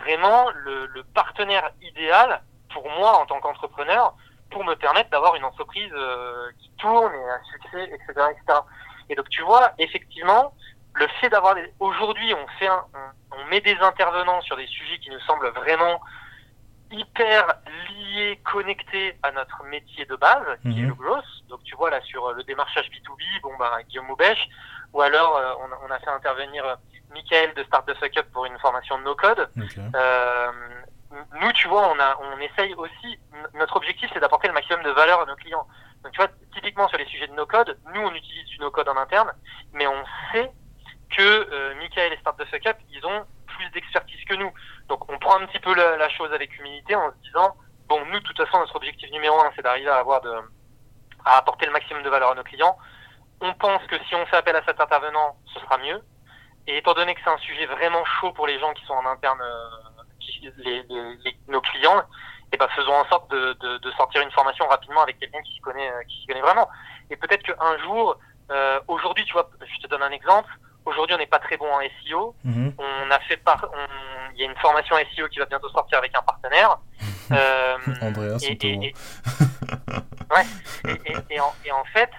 vraiment 0.00 0.50
le, 0.50 0.86
le 0.86 1.04
partenaire 1.04 1.70
idéal 1.82 2.42
pour 2.72 2.88
moi 2.90 3.20
en 3.20 3.26
tant 3.26 3.40
qu'entrepreneur 3.40 4.14
pour 4.50 4.64
me 4.64 4.74
permettre 4.74 5.10
d'avoir 5.10 5.34
une 5.34 5.44
entreprise 5.44 5.90
euh, 5.94 6.50
qui 6.58 6.70
tourne 6.78 7.12
et 7.12 7.30
un 7.30 7.42
succès, 7.52 7.84
etc., 7.84 8.26
etc. 8.30 8.60
Et 9.08 9.14
donc 9.14 9.28
tu 9.30 9.42
vois, 9.42 9.72
effectivement, 9.78 10.54
le 10.94 11.06
fait 11.20 11.30
d'avoir 11.30 11.56
aujourd'hui 11.80 12.34
on 12.34 12.46
fait 12.58 12.68
on, 12.68 13.44
met 13.50 13.60
des 13.60 13.76
intervenants 13.80 14.40
sur 14.42 14.56
des 14.56 14.66
sujets 14.66 14.98
qui 14.98 15.10
nous 15.10 15.20
semblent 15.20 15.48
vraiment 15.48 16.00
hyper 16.90 17.46
liés, 17.90 18.40
connectés 18.44 19.16
à 19.22 19.32
notre 19.32 19.64
métier 19.64 20.04
de 20.04 20.16
base, 20.16 20.46
qui 20.62 20.80
est 20.80 20.82
mhm. 20.82 20.88
le 20.88 20.94
growth. 20.94 21.24
Donc 21.48 21.62
tu 21.64 21.74
vois 21.74 21.90
là 21.90 22.00
sur 22.02 22.32
le 22.32 22.42
démarchage 22.44 22.90
B2B, 22.90 23.40
bon 23.42 23.56
bah 23.58 23.78
Guillaume 23.88 24.06
Moubèche, 24.06 24.48
ou 24.92 25.00
alors 25.00 25.36
euh, 25.36 25.54
on, 25.86 25.90
a 25.90 25.98
fait 25.98 26.10
intervenir 26.10 26.64
euh, 26.64 26.74
Michael 27.12 27.54
de 27.54 27.64
Start 27.64 27.86
the 27.86 27.94
Fuck 27.94 28.16
Up 28.18 28.26
pour 28.32 28.44
une 28.44 28.58
formation 28.58 28.98
de 28.98 29.04
no 29.04 29.14
code. 29.14 29.48
Euh, 29.94 30.52
nous, 31.40 31.52
tu 31.52 31.68
vois, 31.68 31.88
on, 31.88 31.98
a, 31.98 32.18
on 32.20 32.38
essaye 32.38 32.74
aussi, 32.74 33.18
notre 33.54 33.76
objectif, 33.76 34.10
c'est 34.12 34.20
d'apporter 34.20 34.48
le 34.48 34.54
maximum 34.54 34.82
de 34.82 34.90
valeur 34.90 35.20
à 35.20 35.26
nos 35.26 35.36
clients. 35.36 35.66
Donc, 36.02 36.12
tu 36.12 36.18
vois, 36.18 36.28
typiquement 36.54 36.88
sur 36.88 36.98
les 36.98 37.06
sujets 37.06 37.26
de 37.26 37.34
no-code, 37.34 37.78
nous, 37.94 38.00
on 38.00 38.14
utilise 38.14 38.46
du 38.46 38.58
no-code 38.58 38.88
en 38.88 38.96
interne, 38.96 39.32
mais 39.72 39.86
on 39.86 40.04
sait 40.32 40.50
que 41.16 41.22
euh, 41.22 41.74
Michael 41.76 42.12
et 42.12 42.16
Start 42.18 42.38
the 42.38 42.44
Fuck 42.46 42.66
Up, 42.66 42.76
ils 42.90 43.04
ont 43.06 43.26
plus 43.46 43.70
d'expertise 43.70 44.24
que 44.24 44.34
nous. 44.34 44.52
Donc, 44.88 45.10
on 45.10 45.18
prend 45.18 45.40
un 45.40 45.46
petit 45.46 45.60
peu 45.60 45.74
la, 45.74 46.08
chose 46.10 46.32
avec 46.32 46.58
humilité 46.58 46.94
en 46.94 47.10
se 47.10 47.16
disant, 47.24 47.56
bon, 47.88 48.04
nous, 48.06 48.18
de 48.18 48.24
toute 48.24 48.36
façon, 48.36 48.58
notre 48.58 48.76
objectif 48.76 49.10
numéro 49.10 49.38
un, 49.40 49.50
c'est 49.54 49.62
d'arriver 49.62 49.90
à 49.90 49.96
avoir 49.96 50.20
de, 50.22 50.32
à 51.24 51.38
apporter 51.38 51.66
le 51.66 51.72
maximum 51.72 52.02
de 52.02 52.10
valeur 52.10 52.32
à 52.32 52.34
nos 52.34 52.42
clients. 52.42 52.76
On 53.40 53.52
pense 53.54 53.82
que 53.86 53.96
si 54.04 54.14
on 54.14 54.24
fait 54.26 54.36
appel 54.36 54.56
à 54.56 54.64
cet 54.64 54.80
intervenant, 54.80 55.36
ce 55.52 55.60
sera 55.60 55.78
mieux. 55.78 56.02
Et 56.66 56.78
étant 56.78 56.94
donné 56.94 57.14
que 57.14 57.20
c'est 57.24 57.30
un 57.30 57.38
sujet 57.38 57.66
vraiment 57.66 58.04
chaud 58.04 58.32
pour 58.32 58.46
les 58.46 58.58
gens 58.60 58.72
qui 58.72 58.84
sont 58.84 58.94
en 58.94 59.06
interne, 59.06 59.40
euh, 59.40 59.91
les, 60.58 60.82
les, 60.88 61.36
nos 61.48 61.60
clients, 61.60 62.02
et 62.52 62.56
ben 62.56 62.68
faisons 62.76 62.94
en 62.94 63.06
sorte 63.08 63.30
de, 63.30 63.54
de, 63.60 63.78
de, 63.78 63.90
sortir 63.92 64.22
une 64.22 64.30
formation 64.30 64.66
rapidement 64.66 65.02
avec 65.02 65.18
quelqu'un 65.18 65.40
qui 65.42 65.54
s'y 65.54 65.60
connaît, 65.60 65.90
qui 66.08 66.20
s'y 66.20 66.26
connaît 66.26 66.40
vraiment. 66.40 66.68
Et 67.10 67.16
peut-être 67.16 67.42
qu'un 67.42 67.78
jour, 67.84 68.18
aujourd'hui, 68.88 69.24
tu 69.24 69.32
vois, 69.32 69.48
je 69.60 69.82
te 69.82 69.86
donne 69.88 70.02
un 70.02 70.10
exemple. 70.10 70.50
Aujourd'hui, 70.84 71.14
on 71.14 71.18
n'est 71.18 71.26
pas 71.26 71.38
très 71.38 71.56
bon 71.56 71.72
en 71.72 71.80
SEO. 71.80 72.34
Mhm. 72.44 72.74
On 72.78 73.10
a 73.10 73.18
fait 73.20 73.36
par, 73.36 73.70
il 74.34 74.40
y 74.40 74.44
a 74.44 74.50
une 74.50 74.56
formation 74.56 74.96
SEO 75.14 75.28
qui 75.28 75.38
va 75.38 75.46
bientôt 75.46 75.68
sortir 75.70 75.98
avec 75.98 76.16
un 76.16 76.22
partenaire. 76.22 76.78
euh, 77.32 77.76
Andreas 78.00 78.38
et, 78.42 78.52
et, 78.52 78.72
et, 78.72 78.94
ouais, 80.30 80.44
et, 81.30 81.40
en, 81.40 81.54
et, 81.64 81.72
en, 81.72 81.84
fait, 81.84 82.10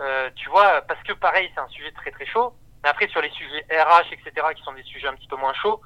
euh, 0.00 0.30
tu 0.36 0.48
vois, 0.50 0.82
parce 0.82 1.02
que 1.02 1.12
pareil, 1.12 1.50
c'est 1.54 1.60
un 1.60 1.68
sujet 1.68 1.92
très 1.92 2.10
très 2.10 2.26
chaud. 2.26 2.54
Mais 2.82 2.88
après, 2.88 3.08
sur 3.08 3.20
les 3.20 3.30
sujets 3.30 3.64
RH, 3.70 4.12
etc., 4.12 4.46
qui 4.56 4.62
sont 4.62 4.72
des 4.72 4.82
sujets 4.82 5.08
un 5.08 5.14
petit 5.14 5.28
peu 5.28 5.36
moins 5.36 5.52
chauds, 5.54 5.80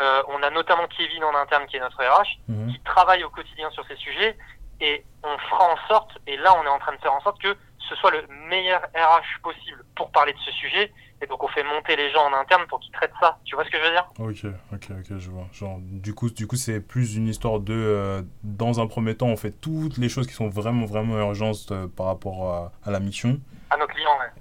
euh, 0.00 0.22
on 0.28 0.42
a 0.42 0.50
notamment 0.50 0.86
Kevin 0.88 1.22
en 1.24 1.34
interne, 1.34 1.66
qui 1.66 1.76
est 1.76 1.80
notre 1.80 2.02
RH, 2.02 2.38
mhm. 2.48 2.72
qui 2.72 2.80
travaille 2.80 3.22
au 3.24 3.30
quotidien 3.30 3.70
sur 3.70 3.84
ces 3.86 3.96
sujets. 3.96 4.36
Et 4.80 5.04
on 5.22 5.38
fera 5.38 5.72
en 5.72 5.88
sorte, 5.88 6.10
et 6.26 6.36
là, 6.38 6.54
on 6.58 6.64
est 6.64 6.68
en 6.68 6.78
train 6.78 6.94
de 6.94 7.00
faire 7.00 7.12
en 7.12 7.20
sorte 7.20 7.40
que 7.40 7.54
ce 7.88 7.94
soit 7.96 8.10
le 8.10 8.26
meilleur 8.48 8.80
RH 8.94 9.42
possible 9.42 9.84
pour 9.94 10.10
parler 10.10 10.32
de 10.32 10.38
ce 10.38 10.52
sujet 10.52 10.92
et 11.22 11.26
donc 11.26 11.42
on 11.42 11.48
fait 11.48 11.62
monter 11.62 11.96
les 11.96 12.10
gens 12.10 12.30
en 12.30 12.32
interne 12.32 12.62
pour 12.68 12.80
qu'ils 12.80 12.92
traitent 12.92 13.12
ça. 13.20 13.38
Tu 13.44 13.54
vois 13.54 13.64
ce 13.64 13.70
que 13.70 13.76
je 13.78 13.82
veux 13.82 13.90
dire? 13.90 14.08
Ok, 14.18 14.54
ok, 14.72 14.96
ok, 14.98 15.18
je 15.18 15.30
vois. 15.30 15.46
Genre, 15.52 15.78
du 15.80 16.14
coup, 16.14 16.30
du 16.30 16.46
coup, 16.46 16.56
c'est 16.56 16.80
plus 16.80 17.16
une 17.16 17.28
histoire 17.28 17.60
de, 17.60 17.74
euh, 17.74 18.22
dans 18.42 18.80
un 18.80 18.86
premier 18.86 19.14
temps, 19.14 19.26
on 19.26 19.36
fait 19.36 19.52
toutes 19.52 19.98
les 19.98 20.08
choses 20.08 20.26
qui 20.26 20.32
sont 20.32 20.48
vraiment, 20.48 20.86
vraiment 20.86 21.18
urgentes 21.18 21.72
euh, 21.72 21.88
par 21.88 22.06
rapport 22.06 22.50
à, 22.50 22.72
à, 22.84 22.90
la 22.90 23.00
mission. 23.00 23.40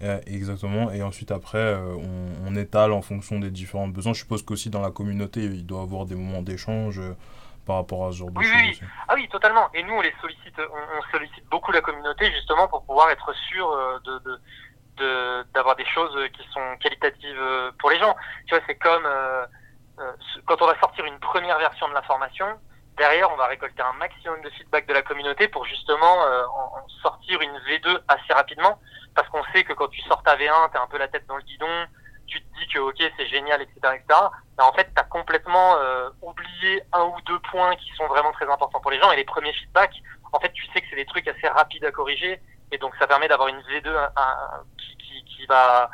Ouais. 0.01 0.21
exactement. 0.27 0.91
Et 0.91 1.01
ensuite, 1.01 1.31
après, 1.31 1.57
euh, 1.57 1.95
on, 1.95 2.47
on, 2.47 2.55
étale 2.55 2.91
en 2.91 3.01
fonction 3.01 3.39
des 3.39 3.49
différents 3.49 3.87
besoins. 3.87 4.13
Je 4.13 4.19
suppose 4.19 4.43
qu'aussi 4.43 4.69
dans 4.69 4.81
la 4.81 4.91
communauté, 4.91 5.41
il 5.41 5.65
doit 5.65 5.81
y 5.81 5.83
avoir 5.83 6.05
des 6.05 6.15
moments 6.15 6.41
d'échange 6.41 7.01
par 7.65 7.77
rapport 7.77 8.07
à 8.07 8.11
ce 8.11 8.17
genre 8.17 8.31
de 8.31 8.39
oui, 8.39 8.45
choses. 8.45 8.81
Oui, 8.81 8.87
ah 9.07 9.13
oui, 9.15 9.27
totalement. 9.29 9.69
Et 9.73 9.83
nous, 9.83 9.93
on 9.93 10.01
les 10.01 10.13
sollicite, 10.21 10.59
on, 10.59 11.11
sollicite 11.11 11.45
beaucoup 11.49 11.71
la 11.71 11.81
communauté 11.81 12.31
justement 12.31 12.67
pour 12.67 12.83
pouvoir 12.83 13.09
être 13.11 13.33
sûr 13.49 13.69
de, 14.05 14.19
de 14.19 14.39
d'avoir 15.53 15.75
des 15.75 15.85
choses 15.85 16.15
qui 16.33 16.47
sont 16.51 16.77
qualitatives 16.79 17.39
euh, 17.39 17.71
pour 17.79 17.89
les 17.89 17.99
gens. 17.99 18.15
Tu 18.47 18.55
vois, 18.55 18.63
c'est 18.67 18.75
comme 18.75 19.05
euh, 19.05 19.45
euh, 19.99 20.11
quand 20.45 20.61
on 20.61 20.67
va 20.67 20.79
sortir 20.79 21.05
une 21.05 21.19
première 21.19 21.57
version 21.57 21.87
de 21.87 21.93
l'information, 21.93 22.47
derrière, 22.97 23.31
on 23.31 23.37
va 23.37 23.47
récolter 23.47 23.81
un 23.81 23.97
maximum 23.97 24.41
de 24.41 24.49
feedback 24.51 24.87
de 24.87 24.93
la 24.93 25.01
communauté 25.01 25.47
pour 25.47 25.65
justement 25.65 26.17
en, 26.53 26.87
sortir 27.01 27.41
une 27.41 27.57
V2 27.59 27.99
assez 28.07 28.33
rapidement, 28.33 28.79
parce 29.15 29.27
qu'on 29.29 29.43
sait 29.53 29.63
que 29.63 29.73
quand 29.73 29.87
tu 29.87 30.01
sors 30.01 30.23
ta 30.23 30.35
V1, 30.35 30.71
tu 30.71 30.77
as 30.77 30.81
un 30.81 30.87
peu 30.87 30.97
la 30.97 31.07
tête 31.07 31.25
dans 31.27 31.37
le 31.37 31.43
guidon, 31.43 31.85
tu 32.27 32.41
te 32.41 32.59
dis 32.59 32.67
que 32.67 32.79
ok, 32.79 32.97
c'est 33.17 33.27
génial, 33.27 33.61
etc., 33.61 33.79
etc. 33.95 34.19
Mais 34.57 34.63
en 34.63 34.71
fait, 34.73 34.85
tu 34.93 34.99
as 34.99 35.03
complètement 35.03 35.75
oublié 36.21 36.83
un 36.93 37.03
ou 37.03 37.15
deux 37.25 37.39
points 37.51 37.75
qui 37.75 37.89
sont 37.95 38.07
vraiment 38.07 38.31
très 38.31 38.49
importants 38.49 38.79
pour 38.79 38.91
les 38.91 38.99
gens, 38.99 39.11
et 39.11 39.15
les 39.15 39.23
premiers 39.23 39.53
feedbacks, 39.53 40.01
en 40.31 40.39
fait, 40.39 40.51
tu 40.51 40.65
sais 40.67 40.81
que 40.81 40.87
c'est 40.89 40.95
des 40.95 41.05
trucs 41.05 41.27
assez 41.27 41.47
rapides 41.47 41.85
à 41.85 41.91
corriger, 41.91 42.39
et 42.71 42.77
donc 42.77 42.93
ça 42.99 43.07
permet 43.07 43.27
d'avoir 43.27 43.47
une 43.47 43.59
V2 43.61 44.09
qui, 44.77 44.97
qui, 44.97 45.25
qui, 45.25 45.45
va 45.47 45.89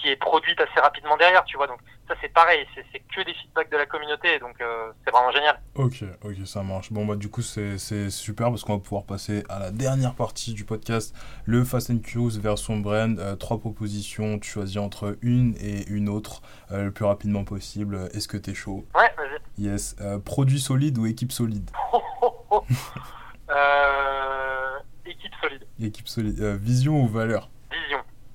qui 0.00 0.08
est 0.08 0.16
produite 0.16 0.60
assez 0.60 0.80
rapidement 0.80 1.16
derrière, 1.16 1.44
tu 1.44 1.56
vois. 1.56 1.66
Donc 1.66 1.80
ça 2.10 2.16
c'est 2.20 2.32
pareil, 2.32 2.66
c'est 2.74 2.98
que 2.98 3.24
des 3.24 3.32
feedbacks 3.34 3.70
de 3.70 3.76
la 3.76 3.86
communauté, 3.86 4.40
donc 4.40 4.60
euh, 4.60 4.90
c'est 5.04 5.12
vraiment 5.12 5.30
génial. 5.30 5.60
Ok, 5.76 6.02
ok, 6.24 6.44
ça 6.44 6.62
marche. 6.64 6.92
Bon 6.92 7.06
bah 7.06 7.14
du 7.14 7.28
coup 7.30 7.40
c'est 7.42 7.78
super 8.10 8.48
parce 8.48 8.64
qu'on 8.64 8.74
va 8.74 8.80
pouvoir 8.80 9.04
passer 9.04 9.44
à 9.48 9.60
la 9.60 9.70
dernière 9.70 10.14
partie 10.14 10.52
du 10.52 10.64
podcast, 10.64 11.14
le 11.44 11.62
Fast 11.64 11.90
and 11.90 11.98
Curious 11.98 12.40
version 12.40 12.78
brand. 12.78 13.16
Euh, 13.20 13.36
trois 13.36 13.60
propositions, 13.60 14.40
tu 14.40 14.50
choisis 14.50 14.78
entre 14.78 15.16
une 15.22 15.54
et 15.60 15.86
une 15.88 16.08
autre 16.08 16.42
euh, 16.72 16.84
le 16.84 16.90
plus 16.90 17.04
rapidement 17.04 17.44
possible. 17.44 18.08
Est-ce 18.12 18.26
que 18.26 18.36
t'es 18.36 18.54
chaud? 18.54 18.84
Ouais, 18.96 19.12
vas-y. 19.16 19.62
Yes. 19.62 19.94
produit 20.24 20.58
solide 20.58 20.98
ou 20.98 21.06
équipe 21.06 21.30
solide? 21.32 21.70
Euh, 23.52 24.78
Équipe 25.04 25.32
solide. 25.42 25.66
Équipe 25.80 26.08
solide. 26.08 26.40
vision 26.60 27.02
ou 27.02 27.08
valeur? 27.08 27.50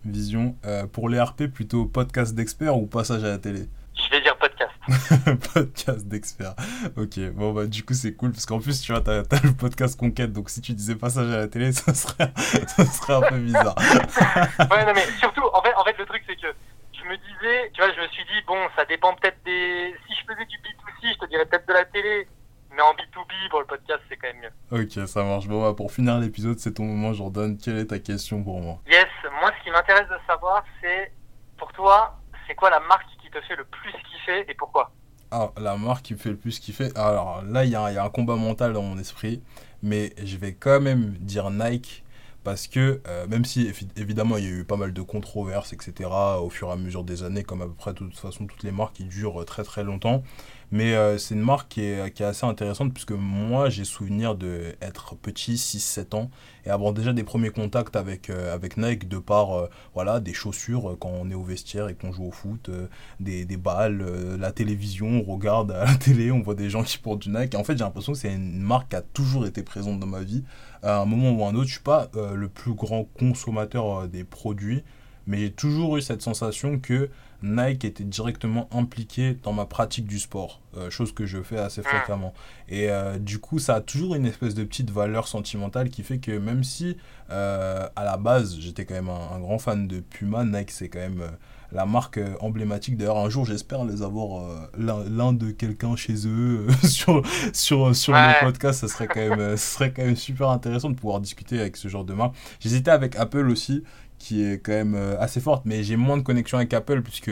Vision. 0.05 0.55
Euh, 0.65 0.85
pour 0.87 1.09
les 1.09 1.19
RP, 1.19 1.47
plutôt 1.47 1.85
podcast 1.85 2.35
d'experts 2.35 2.77
ou 2.77 2.85
passage 2.85 3.23
à 3.23 3.29
la 3.29 3.37
télé? 3.37 3.67
Je 3.95 4.09
vais 4.11 4.21
dire 4.21 4.37
podcast. 4.37 4.71
podcast 5.53 6.07
d'experts. 6.07 6.55
Ok, 6.97 7.19
bon 7.33 7.53
bah 7.53 7.65
du 7.65 7.83
coup 7.83 7.93
c'est 7.93 8.13
cool 8.13 8.31
parce 8.31 8.45
qu'en 8.45 8.59
plus 8.59 8.81
tu 8.81 8.91
vois, 8.91 9.01
t'as 9.01 9.19
as 9.19 9.43
le 9.43 9.53
podcast 9.53 9.97
Conquête, 9.99 10.31
donc 10.31 10.49
si 10.49 10.61
tu 10.61 10.73
disais 10.73 10.95
passage 10.95 11.29
à 11.31 11.37
la 11.37 11.47
télé, 11.47 11.71
ça 11.73 11.93
serait, 11.93 12.31
ça 12.35 12.85
serait 12.85 13.13
un 13.13 13.21
peu 13.21 13.37
bizarre. 13.37 13.75
ouais, 14.71 14.85
non 14.85 14.93
mais 14.93 15.05
surtout, 15.19 15.43
en 15.53 15.61
fait, 15.61 15.73
en 15.75 15.83
fait 15.83 15.97
le 15.97 16.05
truc 16.05 16.23
c'est 16.27 16.35
que 16.35 16.47
je 17.05 17.09
me 17.09 17.17
disais, 17.17 17.71
tu 17.73 17.81
vois, 17.81 17.93
je 17.93 18.01
me 18.01 18.07
suis 18.07 18.23
dit, 18.23 18.41
bon, 18.47 18.57
ça 18.75 18.85
dépend 18.85 19.13
peut-être 19.15 19.37
des... 19.45 19.93
Si 20.07 20.15
je 20.15 20.33
faisais 20.33 20.45
du 20.45 20.57
B2C, 20.57 21.13
je 21.13 21.19
te 21.19 21.29
dirais 21.29 21.45
peut-être 21.45 21.67
de 21.67 21.73
la 21.73 21.85
télé, 21.85 22.27
mais 22.75 22.81
en 22.81 22.93
B2B, 22.93 23.49
pour 23.49 23.59
le 23.59 23.65
podcast, 23.65 24.01
c'est 24.09 24.17
quand 24.17 24.27
même 24.27 24.41
mieux. 24.41 24.81
Ok, 24.81 25.07
ça 25.07 25.23
marche. 25.23 25.47
Bon, 25.47 25.61
bah, 25.61 25.73
pour 25.75 25.91
finir 25.91 26.19
l'épisode, 26.19 26.57
c'est 26.59 26.73
ton 26.73 26.83
moment, 26.83 27.13
Jordan. 27.13 27.57
Quelle 27.57 27.77
est 27.77 27.85
ta 27.85 27.99
question 27.99 28.43
pour 28.43 28.59
moi? 28.59 28.79
Yes, 28.89 29.07
m'intéresse 29.75 30.07
de 30.07 30.17
savoir, 30.27 30.63
c'est 30.81 31.11
pour 31.57 31.71
toi, 31.73 32.17
c'est 32.47 32.55
quoi 32.55 32.69
la 32.69 32.79
marque 32.79 33.07
qui 33.21 33.29
te 33.29 33.41
fait 33.41 33.55
le 33.55 33.65
plus 33.65 33.91
kiffer 33.91 34.45
et 34.49 34.53
pourquoi 34.53 34.91
ah, 35.31 35.51
la 35.57 35.75
marque 35.75 36.05
qui 36.05 36.13
me 36.13 36.19
fait 36.19 36.29
le 36.29 36.37
plus 36.37 36.59
kiffer. 36.59 36.95
Alors 36.95 37.41
là, 37.41 37.65
il 37.65 37.71
y, 37.71 37.75
a 37.75 38.03
un 38.03 38.09
combat 38.09 38.35
mental 38.35 38.73
dans 38.73 38.83
mon 38.83 38.97
esprit, 38.97 39.41
mais 39.81 40.13
je 40.23 40.37
vais 40.37 40.53
quand 40.53 40.79
même 40.79 41.13
dire 41.19 41.49
Nike 41.49 42.03
parce 42.43 42.67
que 42.67 43.01
euh, 43.07 43.27
même 43.27 43.43
si 43.43 43.69
évidemment 43.97 44.37
il 44.37 44.43
y 44.45 44.47
a 44.47 44.51
eu 44.51 44.63
pas 44.63 44.77
mal 44.77 44.93
de 44.93 45.01
controverses, 45.01 45.73
etc., 45.73 46.09
au 46.39 46.49
fur 46.49 46.69
et 46.69 46.71
à 46.71 46.75
mesure 46.75 47.03
des 47.03 47.23
années, 47.23 47.43
comme 47.43 47.63
à 47.63 47.65
peu 47.65 47.73
près 47.73 47.91
de 47.93 47.97
toute 47.97 48.17
façon 48.17 48.45
toutes 48.45 48.63
les 48.63 48.71
marques 48.71 48.93
qui 48.93 49.05
durent 49.05 49.43
très 49.45 49.63
très 49.63 49.83
longtemps, 49.83 50.23
mais 50.71 50.93
euh, 50.93 51.17
c'est 51.17 51.35
une 51.35 51.41
marque 51.41 51.69
qui 51.69 51.81
est, 51.81 52.13
qui 52.13 52.23
est, 52.23 52.25
assez 52.25 52.45
intéressante 52.45 52.93
puisque 52.93 53.11
moi 53.11 53.69
j'ai 53.69 53.85
souvenir 53.85 54.35
d'être 54.35 55.15
petit, 55.15 55.55
6-7 55.55 56.15
ans, 56.15 56.29
et 56.65 56.69
avoir 56.69 56.93
déjà 56.93 57.13
des 57.13 57.23
premiers 57.23 57.51
contacts 57.51 57.95
avec, 57.95 58.29
euh, 58.29 58.53
avec 58.53 58.77
Nike 58.77 59.07
de 59.07 59.17
par 59.17 59.69
voilà, 59.93 60.19
des 60.19 60.33
chaussures 60.33 60.97
quand 60.99 61.09
on 61.09 61.29
est 61.29 61.35
au 61.35 61.43
vestiaire 61.43 61.87
et 61.89 61.95
qu'on 61.95 62.11
joue 62.11 62.25
au 62.25 62.31
foot, 62.31 62.69
des, 63.19 63.45
des 63.45 63.57
balles, 63.57 64.03
la 64.39 64.51
télévision, 64.51 65.23
on 65.27 65.31
regarde 65.31 65.71
à 65.71 65.85
la 65.85 65.95
télé, 65.99 66.31
on 66.31 66.41
voit 66.41 66.55
des 66.55 66.69
gens 66.69 66.83
qui 66.83 66.97
portent 66.97 67.21
du 67.21 67.29
Nike. 67.29 67.55
En 67.55 67.63
fait 67.63 67.77
j'ai 67.77 67.83
l'impression 67.83 68.13
que 68.13 68.19
c'est 68.19 68.33
une 68.33 68.61
marque 68.61 68.89
qui 68.89 68.95
a 68.95 69.01
toujours 69.01 69.45
été 69.45 69.63
présente 69.63 69.99
dans 69.99 70.07
ma 70.07 70.21
vie 70.21 70.43
à 70.85 70.99
un 70.99 71.05
moment 71.05 71.31
ou 71.31 71.43
à 71.43 71.49
un 71.49 71.55
autre. 71.55 71.67
Je 71.67 71.73
suis 71.73 71.83
pas 71.83 72.09
euh, 72.15 72.35
le 72.35 72.47
plus 72.47 72.73
grand 72.73 73.05
consommateur 73.17 74.01
euh, 74.01 74.07
des 74.07 74.23
produits, 74.23 74.83
mais 75.27 75.39
j'ai 75.39 75.51
toujours 75.51 75.97
eu 75.97 76.01
cette 76.01 76.21
sensation 76.21 76.79
que 76.79 77.09
Nike 77.45 77.85
était 77.85 78.03
directement 78.03 78.67
impliqué 78.71 79.37
dans 79.43 79.53
ma 79.53 79.65
pratique 79.65 80.05
du 80.05 80.19
sport, 80.19 80.61
euh, 80.75 80.89
chose 80.89 81.13
que 81.13 81.25
je 81.25 81.41
fais 81.41 81.57
assez 81.57 81.81
fréquemment. 81.83 82.33
Et 82.69 82.89
du 83.19 83.39
coup, 83.39 83.59
ça 83.59 83.75
a 83.75 83.81
toujours 83.81 84.15
une 84.15 84.25
espèce 84.25 84.55
de 84.55 84.63
petite 84.63 84.89
valeur 84.89 85.27
sentimentale 85.27 85.89
qui 85.89 86.03
fait 86.03 86.17
que 86.17 86.31
même 86.31 86.63
si 86.63 86.97
à 87.29 87.89
la 87.95 88.17
base 88.17 88.57
j'étais 88.59 88.85
quand 88.85 88.95
même 88.95 89.09
un, 89.09 89.39
grand 89.39 89.59
fan 89.59 89.87
de 89.87 89.99
Puma, 89.99 90.43
Nike 90.45 90.71
c'est 90.71 90.89
quand 90.89 90.99
même 90.99 91.23
la 91.71 91.85
marque 91.85 92.17
euh, 92.17 92.35
emblématique. 92.39 92.97
D'ailleurs, 92.97 93.17
un 93.17 93.29
jour, 93.29 93.45
j'espère 93.45 93.83
les 93.83 94.01
avoir 94.01 94.41
euh, 94.41 95.03
l'un 95.09 95.33
de 95.33 95.51
quelqu'un 95.51 95.95
chez 95.95 96.25
eux 96.25 96.67
euh, 96.67 96.71
sur, 96.87 97.21
sur, 97.53 97.95
sur 97.95 98.13
le 98.13 98.39
podcast. 98.43 98.79
Ça 98.81 98.87
serait, 98.87 99.07
quand 99.07 99.19
même, 99.19 99.57
ce 99.57 99.73
serait 99.73 99.91
quand 99.91 100.03
même 100.03 100.15
super 100.15 100.49
intéressant 100.49 100.89
de 100.89 100.95
pouvoir 100.95 101.19
discuter 101.19 101.59
avec 101.59 101.77
ce 101.77 101.87
genre 101.87 102.05
de 102.05 102.13
marque. 102.13 102.35
J'hésitais 102.59 102.91
avec 102.91 103.15
Apple 103.17 103.49
aussi 103.49 103.83
qui 104.17 104.43
est 104.43 104.59
quand 104.59 104.71
même 104.71 104.95
assez 105.19 105.39
forte, 105.39 105.65
mais 105.65 105.83
j'ai 105.83 105.95
moins 105.95 106.17
de 106.17 106.23
connexion 106.23 106.57
avec 106.57 106.73
Apple 106.73 107.01
puisque 107.01 107.31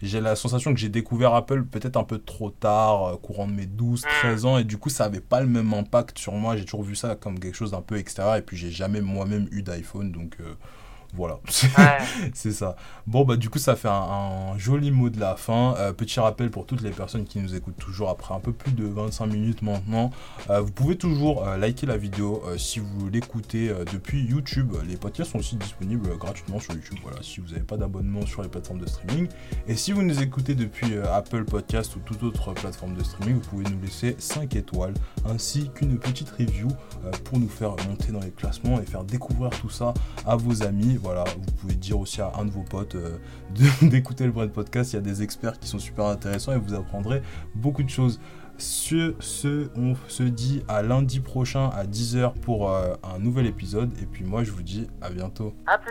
j'ai 0.00 0.20
la 0.20 0.36
sensation 0.36 0.72
que 0.72 0.80
j'ai 0.80 0.88
découvert 0.88 1.34
Apple 1.34 1.64
peut-être 1.64 1.96
un 1.96 2.04
peu 2.04 2.18
trop 2.18 2.50
tard, 2.50 3.18
courant 3.20 3.46
de 3.46 3.52
mes 3.52 3.66
12, 3.66 4.02
13 4.20 4.44
ans, 4.46 4.58
et 4.58 4.64
du 4.64 4.78
coup 4.78 4.88
ça 4.88 5.04
avait 5.04 5.20
pas 5.20 5.40
le 5.40 5.46
même 5.46 5.74
impact 5.74 6.18
sur 6.18 6.32
moi. 6.32 6.56
J'ai 6.56 6.64
toujours 6.64 6.82
vu 6.82 6.96
ça 6.96 7.16
comme 7.16 7.38
quelque 7.38 7.56
chose 7.56 7.72
d'un 7.72 7.82
peu 7.82 7.96
extérieur, 7.96 8.36
et 8.36 8.42
puis 8.42 8.56
j'ai 8.56 8.70
jamais 8.70 9.00
moi-même 9.00 9.48
eu 9.50 9.62
d'iPhone, 9.62 10.12
donc 10.12 10.38
voilà, 11.14 11.40
c'est 12.34 12.52
ça. 12.52 12.76
Bon, 13.06 13.24
bah, 13.24 13.36
du 13.36 13.50
coup, 13.50 13.58
ça 13.58 13.74
fait 13.74 13.88
un, 13.88 14.56
joli 14.56 14.90
mot 14.90 15.10
de 15.10 15.18
la 15.18 15.34
fin. 15.36 15.74
Euh, 15.78 15.92
petit 15.92 16.20
rappel 16.20 16.50
pour 16.50 16.66
toutes 16.66 16.82
les 16.82 16.90
personnes 16.90 17.24
qui 17.24 17.40
nous 17.40 17.54
écoutent 17.54 17.76
toujours 17.76 18.10
après 18.10 18.34
un 18.34 18.40
peu 18.40 18.52
plus 18.52 18.72
de 18.72 18.86
25 18.86 19.26
minutes 19.26 19.62
maintenant. 19.62 20.10
Euh, 20.50 20.60
vous 20.60 20.70
pouvez 20.70 20.96
toujours 20.96 21.46
euh, 21.46 21.56
liker 21.56 21.86
la 21.86 21.96
vidéo 21.96 22.42
si 22.56 22.78
vous 22.78 23.08
l'écoutez 23.08 23.72
depuis 23.92 24.22
YouTube. 24.22 24.74
Les 24.86 24.96
podcasts 24.96 25.32
sont 25.32 25.38
aussi 25.38 25.56
disponibles 25.56 26.16
gratuitement 26.16 26.60
sur 26.60 26.74
YouTube. 26.74 26.98
Voilà, 27.02 27.18
si 27.22 27.40
vous 27.40 27.48
n'avez 27.48 27.60
pas 27.60 27.76
d'abonnement 27.76 28.24
sur 28.26 28.42
les 28.42 28.48
plateformes 28.48 28.80
de 28.80 28.88
streaming. 28.88 29.28
Et 29.66 29.74
si 29.74 29.92
vous 29.92 30.02
nous 30.02 30.22
écoutez 30.22 30.54
depuis 30.54 30.96
Apple 31.12 31.44
Podcast 31.44 31.96
ou 31.96 32.00
toute 32.00 32.22
autre 32.22 32.52
plateforme 32.52 32.94
de 32.94 33.02
streaming, 33.02 33.34
vous 33.34 33.48
pouvez 33.48 33.64
nous 33.64 33.80
laisser 33.82 34.14
5 34.18 34.54
étoiles 34.54 34.94
ainsi 35.24 35.70
qu'une 35.74 35.98
petite 35.98 36.30
review 36.30 36.68
pour 37.24 37.38
nous 37.38 37.48
faire 37.48 37.70
monter 37.88 38.12
dans 38.12 38.20
les 38.20 38.30
classements 38.30 38.80
et 38.80 38.84
faire 38.84 39.04
découvrir 39.04 39.50
tout 39.50 39.70
ça 39.70 39.92
à 40.26 40.36
vos 40.36 40.62
amis 40.62 40.99
voilà, 41.02 41.24
vous 41.24 41.52
pouvez 41.60 41.74
dire 41.74 41.98
aussi 41.98 42.20
à 42.20 42.32
un 42.38 42.44
de 42.44 42.50
vos 42.50 42.62
potes 42.62 42.94
euh, 42.94 43.18
d'écouter 43.82 44.24
le 44.24 44.32
Brand 44.32 44.50
Podcast. 44.50 44.92
Il 44.92 44.96
y 44.96 44.98
a 44.98 45.02
des 45.02 45.22
experts 45.22 45.58
qui 45.58 45.68
sont 45.68 45.78
super 45.78 46.06
intéressants 46.06 46.52
et 46.52 46.58
vous 46.58 46.74
apprendrez 46.74 47.22
beaucoup 47.54 47.82
de 47.82 47.90
choses. 47.90 48.20
Sur 48.58 49.14
ce, 49.20 49.70
on 49.74 49.94
se 50.08 50.22
dit 50.22 50.62
à 50.68 50.82
lundi 50.82 51.20
prochain 51.20 51.70
à 51.70 51.84
10h 51.84 52.34
pour 52.40 52.70
euh, 52.70 52.92
un 53.02 53.18
nouvel 53.18 53.46
épisode. 53.46 53.90
Et 54.02 54.04
puis 54.04 54.22
moi, 54.22 54.44
je 54.44 54.50
vous 54.50 54.62
dis 54.62 54.86
à 55.00 55.08
bientôt. 55.08 55.54
À 55.66 55.78
plus. 55.78 55.88